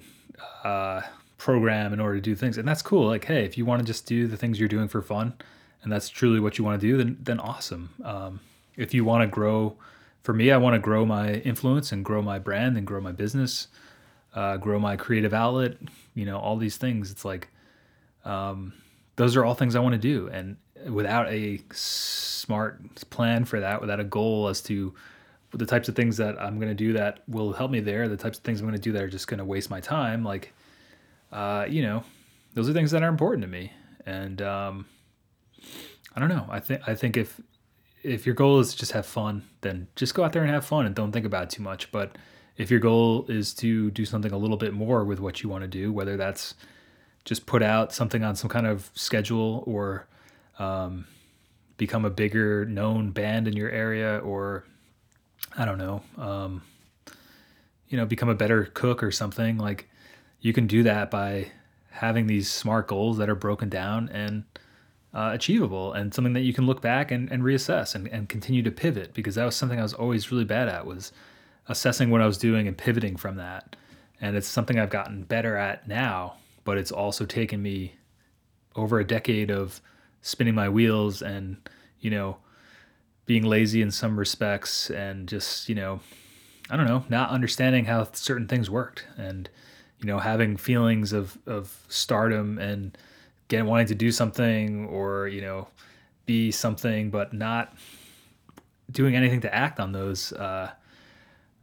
uh, 0.63 1.01
program 1.37 1.93
in 1.93 1.99
order 1.99 2.15
to 2.15 2.21
do 2.21 2.33
things?" 2.33 2.57
And 2.57 2.67
that's 2.67 2.81
cool. 2.81 3.05
Like, 3.05 3.25
hey, 3.25 3.45
if 3.45 3.55
you 3.55 3.65
want 3.65 3.81
to 3.81 3.85
just 3.85 4.07
do 4.07 4.25
the 4.25 4.35
things 4.35 4.59
you're 4.59 4.67
doing 4.67 4.87
for 4.87 5.03
fun, 5.03 5.35
and 5.83 5.91
that's 5.91 6.09
truly 6.09 6.39
what 6.39 6.57
you 6.57 6.63
want 6.63 6.81
to 6.81 6.87
do, 6.87 6.97
then 6.97 7.17
then 7.21 7.39
awesome. 7.39 7.91
Um, 8.03 8.39
if 8.75 8.93
you 8.93 9.05
want 9.05 9.21
to 9.21 9.27
grow, 9.27 9.77
for 10.23 10.33
me, 10.33 10.51
I 10.51 10.57
want 10.57 10.73
to 10.75 10.79
grow 10.79 11.05
my 11.05 11.33
influence 11.35 11.91
and 11.91 12.03
grow 12.03 12.21
my 12.21 12.39
brand 12.39 12.77
and 12.77 12.87
grow 12.87 13.01
my 13.01 13.11
business, 13.11 13.67
uh, 14.33 14.57
grow 14.57 14.79
my 14.79 14.95
creative 14.95 15.33
outlet. 15.33 15.77
You 16.15 16.25
know, 16.25 16.39
all 16.39 16.57
these 16.57 16.77
things. 16.77 17.11
It's 17.11 17.25
like, 17.25 17.49
um, 18.25 18.73
those 19.15 19.35
are 19.35 19.43
all 19.43 19.53
things 19.53 19.75
I 19.75 19.79
want 19.79 19.93
to 19.93 19.99
do, 19.99 20.29
and 20.29 20.57
without 20.89 21.27
a 21.29 21.61
smart 21.71 23.09
plan 23.09 23.45
for 23.45 23.59
that, 23.59 23.81
without 23.81 23.99
a 23.99 24.03
goal 24.03 24.47
as 24.47 24.61
to 24.61 24.93
the 25.51 25.65
types 25.65 25.87
of 25.87 25.95
things 25.95 26.17
that 26.17 26.41
I'm 26.41 26.55
going 26.55 26.69
to 26.69 26.73
do 26.75 26.93
that 26.93 27.19
will 27.27 27.53
help 27.53 27.69
me 27.69 27.79
there, 27.79 28.07
the 28.07 28.17
types 28.17 28.39
of 28.39 28.43
things 28.43 28.59
I'm 28.59 28.65
going 28.65 28.75
to 28.75 28.81
do 28.81 28.91
that 28.93 29.03
are 29.03 29.07
just 29.07 29.27
going 29.27 29.37
to 29.37 29.45
waste 29.45 29.69
my 29.69 29.79
time, 29.79 30.23
like, 30.23 30.51
uh, 31.31 31.67
you 31.69 31.83
know, 31.83 32.03
those 32.55 32.67
are 32.67 32.73
things 32.73 32.91
that 32.91 33.03
are 33.03 33.09
important 33.09 33.43
to 33.43 33.47
me, 33.47 33.71
and 34.05 34.41
um, 34.41 34.85
I 36.15 36.19
don't 36.19 36.29
know. 36.29 36.47
I 36.49 36.59
think 36.59 36.81
I 36.87 36.95
think 36.95 37.17
if 37.17 37.39
if 38.03 38.25
your 38.25 38.35
goal 38.35 38.59
is 38.59 38.71
to 38.73 38.77
just 38.77 38.91
have 38.91 39.05
fun, 39.05 39.43
then 39.61 39.87
just 39.95 40.13
go 40.13 40.23
out 40.23 40.33
there 40.33 40.43
and 40.43 40.51
have 40.51 40.65
fun 40.65 40.85
and 40.85 40.93
don't 40.93 41.11
think 41.11 41.25
about 41.25 41.43
it 41.43 41.49
too 41.49 41.63
much. 41.63 41.91
But 41.91 42.17
if 42.57 42.69
your 42.69 42.79
goal 42.79 43.25
is 43.29 43.53
to 43.55 43.89
do 43.91 44.05
something 44.05 44.31
a 44.31 44.37
little 44.37 44.57
bit 44.57 44.73
more 44.73 45.03
with 45.03 45.19
what 45.19 45.41
you 45.41 45.49
want 45.49 45.63
to 45.63 45.67
do, 45.67 45.91
whether 45.91 46.17
that's 46.17 46.53
just 47.25 47.45
put 47.45 47.63
out 47.63 47.93
something 47.93 48.23
on 48.23 48.35
some 48.35 48.49
kind 48.49 48.67
of 48.67 48.91
schedule 48.93 49.63
or 49.65 50.07
um, 50.59 51.05
become 51.77 52.05
a 52.05 52.09
bigger 52.09 52.65
known 52.65 53.11
band 53.11 53.47
in 53.47 53.55
your 53.55 53.69
area 53.69 54.19
or 54.19 54.65
I 55.57 55.65
don't 55.65 55.77
know, 55.77 56.03
um, 56.17 56.61
you 57.87 57.97
know, 57.97 58.05
become 58.05 58.29
a 58.29 58.35
better 58.35 58.65
cook 58.73 59.01
or 59.01 59.11
something 59.11 59.57
like 59.57 59.89
you 60.41 60.51
can 60.51 60.67
do 60.67 60.83
that 60.83 61.09
by 61.09 61.51
having 61.89 62.27
these 62.27 62.49
smart 62.49 62.87
goals 62.87 63.17
that 63.17 63.29
are 63.29 63.35
broken 63.35 63.69
down 63.69 64.09
and 64.09 64.43
uh, 65.13 65.29
achievable 65.33 65.93
and 65.93 66.13
something 66.13 66.33
that 66.33 66.41
you 66.41 66.53
can 66.53 66.65
look 66.65 66.81
back 66.81 67.11
and, 67.11 67.31
and 67.31 67.43
reassess 67.43 67.93
and, 67.93 68.07
and 68.07 68.29
continue 68.29 68.63
to 68.63 68.71
pivot 68.71 69.13
because 69.13 69.35
that 69.35 69.45
was 69.45 69.55
something 69.55 69.79
I 69.79 69.83
was 69.83 69.93
always 69.93 70.31
really 70.31 70.45
bad 70.45 70.67
at 70.67 70.85
was 70.85 71.11
assessing 71.67 72.09
what 72.09 72.21
I 72.21 72.25
was 72.25 72.37
doing 72.37 72.67
and 72.67 72.77
pivoting 72.77 73.15
from 73.15 73.35
that. 73.37 73.75
And 74.19 74.35
it's 74.35 74.47
something 74.47 74.79
I've 74.79 74.89
gotten 74.89 75.23
better 75.23 75.55
at 75.55 75.87
now, 75.87 76.35
but 76.63 76.77
it's 76.77 76.91
also 76.91 77.25
taken 77.25 77.61
me 77.61 77.95
over 78.75 78.99
a 78.99 79.05
decade 79.05 79.51
of 79.51 79.81
spinning 80.21 80.55
my 80.55 80.69
wheels 80.69 81.21
and, 81.21 81.57
you 81.99 82.09
know, 82.09 82.37
being 83.25 83.43
lazy 83.43 83.81
in 83.81 83.91
some 83.91 84.17
respects 84.17 84.89
and 84.89 85.27
just, 85.27 85.69
you 85.69 85.75
know, 85.75 85.99
I 86.69 86.77
don't 86.77 86.87
know, 86.87 87.05
not 87.09 87.29
understanding 87.29 87.85
how 87.85 88.07
certain 88.13 88.47
things 88.47 88.69
worked. 88.69 89.05
And, 89.17 89.49
you 89.99 90.07
know, 90.07 90.19
having 90.19 90.57
feelings 90.57 91.13
of, 91.13 91.37
of 91.45 91.85
stardom 91.87 92.57
and 92.57 92.97
getting 93.47 93.65
wanting 93.65 93.87
to 93.87 93.95
do 93.95 94.11
something 94.11 94.85
or, 94.87 95.27
you 95.27 95.41
know, 95.41 95.67
be 96.25 96.51
something, 96.51 97.09
but 97.09 97.33
not 97.33 97.73
doing 98.91 99.15
anything 99.15 99.41
to 99.41 99.53
act 99.53 99.79
on 99.79 99.91
those, 99.91 100.33
uh, 100.33 100.71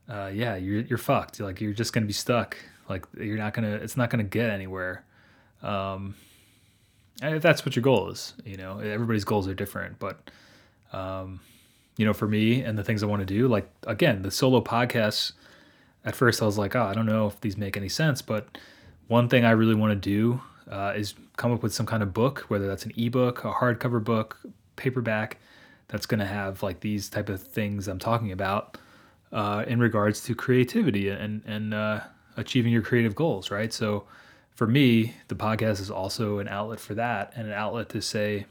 uh, 0.09 0.31
yeah, 0.33 0.57
you're, 0.57 0.83
you're 0.83 0.99
fucked. 0.99 1.41
Like 1.41 1.61
you're 1.61 1.73
just 1.73 1.93
to 2.03 2.07
be 2.07 2.13
stuck. 2.13 2.57
Like 2.89 3.07
you're 3.17 3.39
not 3.39 3.55
to, 3.69 3.75
it's 3.77 3.97
not 3.97 4.11
to 4.25 4.29
get 4.29 4.51
anywhere. 4.51 5.05
Um, 5.63 6.15
if 7.23 7.43
that's 7.43 7.65
what 7.65 7.77
your 7.77 7.83
goal 7.83 8.11
is, 8.11 8.35
you 8.45 8.57
know, 8.57 8.79
everybody's 8.79 9.25
goals 9.25 9.47
are 9.47 9.55
different, 9.55 9.99
but, 9.99 10.31
um, 10.93 11.41
you 11.97 12.07
know, 12.07 12.15
for 12.15 12.27
me 12.27 12.63
and 12.63 12.79
the 12.79 12.83
things 12.85 13.03
I 13.03 13.07
want 13.07 13.21
to 13.21 13.27
do, 13.27 13.47
like 13.47 13.71
again, 13.87 14.23
the 14.23 14.31
solo 14.31 14.63
podcasts, 14.63 15.33
at 16.05 16.17
first 16.17 16.41
I 16.41 16.47
was 16.47 16.57
like, 16.57 16.75
oh, 16.75 16.83
I 16.83 16.95
don't 16.95 17.07
know 17.07 17.27
if 17.27 17.41
these 17.43 17.59
make 17.59 17.77
any 17.77 17.91
sense, 17.91 18.23
but 18.23 18.57
one 19.07 19.29
thing 19.29 19.45
I 19.45 19.51
really 19.51 19.75
want 19.75 19.91
to 19.91 19.97
do 19.97 20.41
uh, 20.71 20.93
is 20.97 21.15
come 21.37 21.53
up 21.53 21.63
with 21.63 21.75
some 21.75 21.87
kind 21.87 22.03
of 22.03 22.15
book, 22.15 22.45
whether 22.49 22.67
that's 22.67 22.85
an 22.85 22.93
ebook, 22.97 23.45
a 23.45 23.53
hardcover 23.53 24.03
book, 24.03 24.39
paperback, 24.77 25.39
that's 25.89 26.07
going 26.07 26.21
to 26.21 26.27
have 26.27 26.63
like 26.63 26.81
these 26.81 27.09
type 27.09 27.29
of 27.29 27.43
things 27.43 27.89
I'm 27.89 27.99
talking 27.99 28.31
about 28.33 28.79
uh, 29.33 29.65
in 29.67 29.81
regards 29.81 30.23
to 30.25 30.35
creativity 30.35 31.09
and 31.09 31.43
and 31.45 31.75
uh, 31.75 32.01
achieving 32.37 32.73
your 32.73 32.83
creative 32.83 33.15
goals, 33.15 33.51
right? 33.51 33.73
So 33.73 34.05
for 34.55 34.67
me, 34.67 35.15
the 35.29 35.35
podcast 35.35 35.81
is 35.81 35.91
also 35.91 36.39
an 36.39 36.49
outlet 36.49 36.81
for 36.81 36.95
that 36.95 37.33
and 37.35 37.47
an 37.47 37.53
outlet 37.53 37.89
to 37.91 38.01
say, 38.01 38.47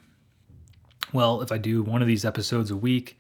well, 1.14 1.42
if 1.42 1.52
I 1.52 1.58
do 1.58 1.84
one 1.84 2.02
of 2.02 2.08
these 2.08 2.26
episodes 2.26 2.72
a 2.72 2.76
week, 2.76 3.18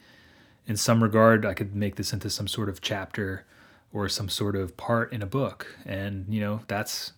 in 0.68 0.76
some 0.78 1.02
regard, 1.02 1.46
I 1.46 1.54
could 1.54 1.76
make 1.76 1.96
this 1.96 2.14
into 2.14 2.30
some 2.30 2.48
sort 2.48 2.70
of 2.70 2.82
chapter 2.82 3.46
or 3.92 4.08
some 4.08 4.30
sort 4.30 4.56
of 4.56 4.78
part 4.78 5.12
in 5.12 5.22
a 5.22 5.26
book. 5.26 5.76
And, 5.86 6.26
you 6.30 6.40
know, 6.40 6.62
that's 6.68 7.14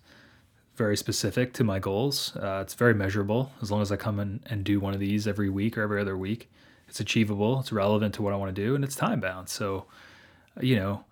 very 0.76 0.96
specific 0.96 1.52
to 1.54 1.64
my 1.64 1.78
goals. 1.78 2.34
Uh, 2.36 2.60
it's 2.62 2.74
very 2.74 2.94
measurable. 2.94 3.52
As 3.60 3.70
long 3.70 3.82
as 3.82 3.92
I 3.92 3.96
come 3.96 4.18
in 4.18 4.40
and 4.46 4.64
do 4.64 4.80
one 4.80 4.94
of 4.94 5.00
these 5.00 5.28
every 5.28 5.50
week 5.50 5.76
or 5.76 5.82
every 5.82 6.00
other 6.00 6.16
week, 6.16 6.50
it's 6.88 7.00
achievable, 7.00 7.60
it's 7.60 7.72
relevant 7.72 8.14
to 8.14 8.22
what 8.22 8.32
I 8.32 8.36
want 8.36 8.54
to 8.54 8.62
do, 8.62 8.74
and 8.74 8.84
it's 8.84 8.96
time 8.96 9.20
bound. 9.20 9.48
So, 9.48 9.86
you 10.60 10.76
know, 10.76 11.04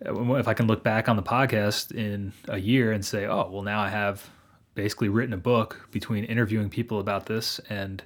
if 0.00 0.46
I 0.46 0.54
can 0.54 0.66
look 0.66 0.82
back 0.82 1.08
on 1.08 1.16
the 1.16 1.22
podcast 1.22 1.92
in 1.92 2.32
a 2.48 2.58
year 2.58 2.92
and 2.92 3.04
say, 3.04 3.26
oh, 3.26 3.48
well, 3.50 3.62
now 3.62 3.80
I 3.80 3.88
have 3.88 4.28
basically 4.74 5.08
written 5.08 5.32
a 5.32 5.38
book 5.38 5.88
between 5.90 6.24
interviewing 6.24 6.68
people 6.68 7.00
about 7.00 7.26
this 7.26 7.58
and 7.70 8.02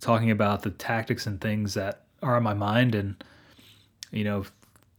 talking 0.00 0.30
about 0.30 0.62
the 0.62 0.70
tactics 0.70 1.26
and 1.26 1.40
things 1.40 1.74
that 1.74 2.02
are 2.22 2.36
on 2.36 2.42
my 2.42 2.54
mind 2.54 2.94
and, 2.94 3.24
you 4.10 4.24
know, 4.24 4.44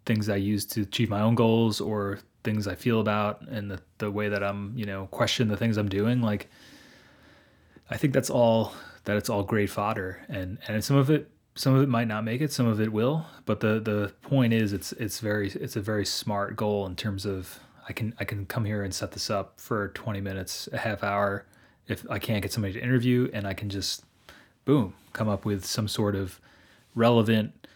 things 0.06 0.27
I 0.27 0.38
use 0.38 0.65
to 0.65 0.82
achieve 0.82 1.10
my 1.10 1.21
own 1.21 1.36
goals 1.36 1.79
or 1.79 2.19
things 2.43 2.67
I 2.67 2.75
feel 2.75 2.99
about 2.99 3.41
and 3.47 3.71
the, 3.71 3.79
the 3.97 4.12
way 4.12 4.29
that 4.29 4.43
I'm, 4.43 4.77
you 4.77 4.86
know, 4.86 5.08
question 5.08 5.47
the 5.47 5.58
things 5.58 5.77
I'm 5.77 5.89
doing. 5.89 6.21
Like, 6.21 6.49
I 7.89 7.97
think 7.97 8.13
that's 8.13 8.29
all 8.29 8.73
that 9.06 9.17
it's 9.17 9.29
all 9.29 9.43
great 9.43 9.69
fodder 9.69 10.19
and, 10.29 10.58
and 10.67 10.84
some 10.84 10.95
of 10.95 11.10
it, 11.10 11.29
some 11.56 11.75
of 11.75 11.84
it 11.84 11.89
might 11.89 12.08
not 12.08 12.23
make 12.23 12.41
it, 12.41 12.51
some 12.51 12.65
of 12.65 12.79
it 12.79 12.91
will, 12.91 13.25
but 13.45 13.60
the, 13.60 13.79
the 13.79 14.13
point 14.21 14.53
is 14.53 14.73
it's, 14.73 14.91
it's 14.93 15.19
very, 15.19 15.49
it's 15.51 15.75
a 15.75 15.82
very 15.82 16.06
smart 16.06 16.56
goal 16.56 16.86
in 16.86 16.95
terms 16.95 17.25
of 17.25 17.60
I 17.88 17.93
can, 17.93 18.15
I 18.19 18.23
can 18.23 18.45
come 18.45 18.65
here 18.65 18.84
and 18.84 18.93
set 18.93 19.12
this 19.12 19.29
up 19.29 19.60
for 19.60 19.89
20 19.89 20.21
minutes, 20.21 20.69
a 20.71 20.77
half 20.77 21.03
hour. 21.03 21.45
If 21.88 22.10
I 22.10 22.17
can't 22.17 22.41
get 22.41 22.53
somebody 22.53 22.73
to 22.73 22.82
interview 22.82 23.29
and 23.34 23.45
I 23.45 23.53
can 23.53 23.69
just 23.69 24.06
boom, 24.65 24.93
come 25.12 25.27
up 25.27 25.43
with 25.43 25.65
some 25.65 25.89
sort 25.89 26.15
of 26.15 26.39
relevant, 26.95 27.67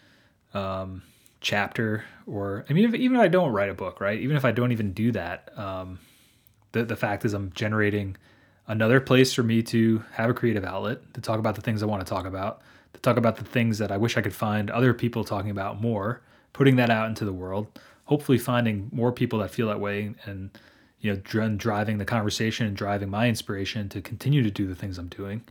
um, 0.53 1.03
chapter 1.47 2.03
or 2.25 2.65
I 2.69 2.73
mean 2.73 2.83
if, 2.83 2.93
even 2.93 3.15
if 3.15 3.23
I 3.23 3.29
don't 3.29 3.53
write 3.53 3.69
a 3.69 3.73
book, 3.73 4.01
right? 4.01 4.19
Even 4.19 4.36
if 4.36 4.43
I 4.43 4.51
don't 4.51 4.73
even 4.73 4.91
do 4.91 5.13
that, 5.13 5.57
um, 5.57 5.99
the 6.73 6.83
the 6.83 6.97
fact 6.97 7.23
is 7.23 7.33
I'm 7.33 7.53
generating 7.53 8.17
another 8.67 8.99
place 8.99 9.33
for 9.33 9.43
me 9.43 9.63
to 9.63 10.03
have 10.12 10.29
a 10.29 10.33
creative 10.33 10.65
outlet 10.65 11.13
to 11.13 11.21
talk 11.21 11.39
about 11.39 11.55
the 11.55 11.62
things 11.62 11.81
I 11.81 11.86
want 11.86 12.05
to 12.05 12.10
talk 12.10 12.25
about, 12.25 12.62
to 12.91 12.99
talk 12.99 13.15
about 13.15 13.38
the 13.38 13.45
things 13.45 13.77
that 13.77 13.93
I 13.93 13.97
wish 13.97 14.17
I 14.17 14.21
could 14.21 14.36
find 14.36 14.69
other 14.69 14.93
people 14.93 15.23
talking 15.23 15.49
about 15.49 15.79
more, 15.79 16.21
putting 16.51 16.75
that 16.75 16.89
out 16.89 17.07
into 17.07 17.23
the 17.23 17.31
world, 17.31 17.67
hopefully 18.03 18.38
finding 18.38 18.89
more 18.91 19.13
people 19.13 19.39
that 19.39 19.49
feel 19.49 19.67
that 19.67 19.79
way 19.79 20.15
and 20.25 20.49
you 20.99 21.13
know 21.13 21.47
driving 21.55 21.97
the 21.97 22.05
conversation 22.05 22.67
and 22.67 22.75
driving 22.75 23.10
my 23.10 23.29
inspiration 23.29 23.88
to 23.88 24.01
continue 24.01 24.43
to 24.43 24.51
do 24.51 24.67
the 24.67 24.75
things 24.75 24.97
I'm 24.97 25.07
doing. 25.07 25.43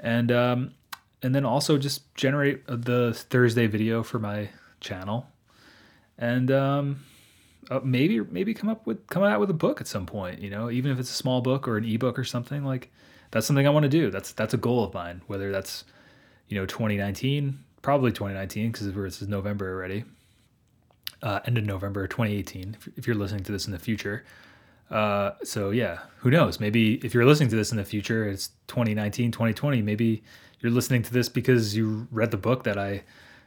And 0.00 0.32
um, 0.32 0.74
and 1.22 1.32
then 1.32 1.44
also 1.44 1.78
just 1.78 2.12
generate 2.16 2.66
the 2.66 3.14
Thursday 3.14 3.68
video 3.68 4.02
for 4.02 4.18
my 4.18 4.48
channel, 4.82 5.26
and 6.18 6.50
um, 6.50 7.04
uh, 7.70 7.80
maybe 7.82 8.20
maybe 8.20 8.52
come 8.52 8.68
up 8.68 8.86
with 8.86 9.06
come 9.06 9.22
out 9.22 9.40
with 9.40 9.50
a 9.50 9.54
book 9.54 9.80
at 9.80 9.86
some 9.86 10.04
point. 10.06 10.40
You 10.40 10.50
know, 10.50 10.70
even 10.70 10.90
if 10.90 10.98
it's 10.98 11.10
a 11.10 11.14
small 11.14 11.40
book 11.40 11.66
or 11.66 11.76
an 11.76 11.84
ebook 11.84 12.18
or 12.18 12.24
something 12.24 12.64
like 12.64 12.90
that's 13.32 13.46
something 13.46 13.66
I 13.66 13.70
want 13.70 13.84
to 13.84 13.88
do. 13.88 14.10
That's 14.10 14.32
that's 14.32 14.54
a 14.54 14.58
goal 14.58 14.84
of 14.84 14.94
mine. 14.94 15.22
Whether 15.26 15.50
that's 15.50 15.84
you 16.48 16.58
know 16.58 16.66
2019, 16.66 17.58
probably 17.80 18.12
2019 18.12 18.70
because 18.70 18.92
this 18.92 19.22
is 19.22 19.28
November 19.28 19.72
already. 19.74 20.04
Uh, 21.22 21.40
end 21.46 21.56
of 21.56 21.64
November 21.64 22.06
2018. 22.06 22.76
If, 22.78 22.98
if 22.98 23.06
you're 23.06 23.16
listening 23.16 23.44
to 23.44 23.52
this 23.52 23.66
in 23.66 23.72
the 23.72 23.78
future. 23.78 24.24
Uh, 24.90 25.32
so 25.42 25.70
yeah, 25.70 26.00
who 26.18 26.30
knows? 26.30 26.60
Maybe 26.60 26.96
if 26.96 27.14
you're 27.14 27.24
listening 27.24 27.48
to 27.48 27.56
this 27.56 27.70
in 27.70 27.78
the 27.78 27.84
future, 27.84 28.28
it's 28.28 28.48
2019, 28.68 29.32
2020. 29.32 29.80
Maybe 29.80 30.22
you're 30.60 30.72
listening 30.72 31.02
to 31.04 31.12
this 31.12 31.28
because 31.30 31.74
you 31.74 32.06
read 32.10 32.30
the 32.30 32.36
book 32.36 32.64
that 32.64 32.76
I 32.76 33.04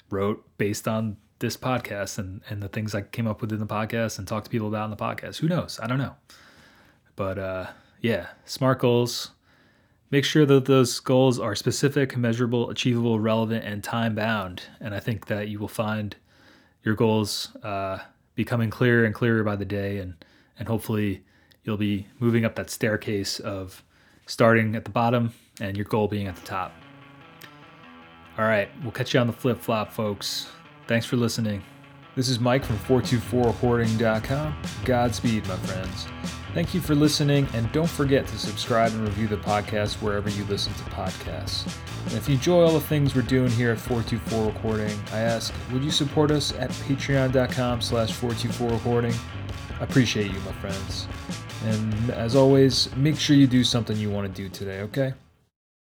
wrote 0.10 0.44
based 0.58 0.88
on 0.88 1.18
this 1.40 1.58
podcast 1.58 2.18
and, 2.18 2.42
and 2.50 2.62
the 2.62 2.68
things 2.68 2.96
I 2.96 3.02
came 3.02 3.28
up 3.28 3.42
with 3.42 3.52
in 3.52 3.60
the 3.60 3.66
podcast 3.66 4.18
and 4.18 4.28
talked 4.28 4.46
to 4.46 4.52
people 4.52 4.68
about 4.68 4.86
in 4.86 4.92
the 4.92 4.98
podcast. 4.98 5.38
Who 5.38 5.48
knows? 5.48 5.80
I 5.82 5.88
don't 5.88 5.98
know. 5.98 6.16
But 7.16 7.38
uh, 7.38 7.68
yeah, 8.02 8.28
SMART 8.46 8.80
goals. 8.80 9.32
Make 10.12 10.24
sure 10.24 10.46
that 10.46 10.66
those 10.66 11.00
goals 11.00 11.40
are 11.40 11.56
specific, 11.56 12.16
measurable, 12.16 12.70
achievable, 12.70 13.20
relevant, 13.20 13.66
and 13.66 13.84
time 13.84 14.16
bound. 14.16 14.64
And 14.80 14.94
I 14.94 15.00
think 15.00 15.26
that 15.28 15.50
you 15.50 15.60
will 15.60 15.68
find 15.68 16.16
your 16.84 16.96
goals 16.96 17.56
uh, 17.64 18.00
becoming 18.36 18.70
clearer 18.70 19.04
and 19.04 19.14
clearer 19.14 19.44
by 19.44 19.56
the 19.56 19.66
day. 19.66 19.98
And, 19.98 20.14
and 20.60 20.68
hopefully 20.68 21.24
you'll 21.64 21.78
be 21.78 22.08
moving 22.20 22.46
up 22.46 22.56
that 22.56 22.70
staircase 22.70 23.40
of 23.40 23.84
starting 24.28 24.76
at 24.76 24.86
the 24.86 24.92
bottom 24.92 25.34
and 25.60 25.76
your 25.76 25.86
goal 25.86 26.08
being 26.08 26.28
at 26.28 26.36
the 26.36 26.46
top. 26.46 26.72
All 28.38 28.46
right, 28.46 28.70
we'll 28.84 28.92
catch 28.92 29.14
you 29.14 29.20
on 29.20 29.28
the 29.28 29.34
flip 29.34 29.60
flop, 29.60 29.92
folks. 29.92 30.50
Thanks 30.88 31.06
for 31.06 31.16
listening. 31.16 31.64
This 32.16 32.30
is 32.30 32.40
Mike 32.40 32.64
from 32.64 32.78
424recording.com. 32.78 34.56
Godspeed, 34.86 35.48
my 35.48 35.58
friends. 35.58 36.08
Thank 36.54 36.74
you 36.74 36.80
for 36.80 36.96
listening, 36.96 37.46
and 37.54 37.70
don't 37.74 37.90
forget 37.90 38.26
to 38.28 38.38
subscribe 38.38 38.94
and 38.94 39.02
review 39.02 39.28
the 39.28 39.36
podcast 39.36 40.02
wherever 40.02 40.30
you 40.30 40.46
listen 40.46 40.74
to 40.76 40.84
podcasts. 40.84 41.66
And 42.06 42.14
if 42.14 42.30
you 42.30 42.36
enjoy 42.36 42.62
all 42.62 42.72
the 42.72 42.80
things 42.80 43.14
we're 43.16 43.24
doing 43.24 43.52
here 43.52 43.72
at 43.72 43.80
424 43.80 44.46
Recording, 44.54 44.98
I 45.12 45.20
ask, 45.20 45.54
would 45.74 45.84
you 45.84 45.92
support 45.92 46.32
us 46.32 46.54
at 46.54 46.70
patreon.com 46.70 47.82
slash 47.82 48.14
424 48.14 48.70
Recording? 48.70 49.14
I 49.82 49.84
appreciate 49.84 50.32
you, 50.32 50.40
my 50.42 50.54
friends. 50.54 51.10
And 51.66 52.12
as 52.12 52.38
always, 52.38 52.96
make 52.96 53.20
sure 53.20 53.36
you 53.36 53.48
do 53.48 53.66
something 53.66 53.98
you 53.98 54.10
want 54.10 54.34
to 54.34 54.42
do 54.42 54.48
today, 54.48 54.80
okay? 54.82 55.14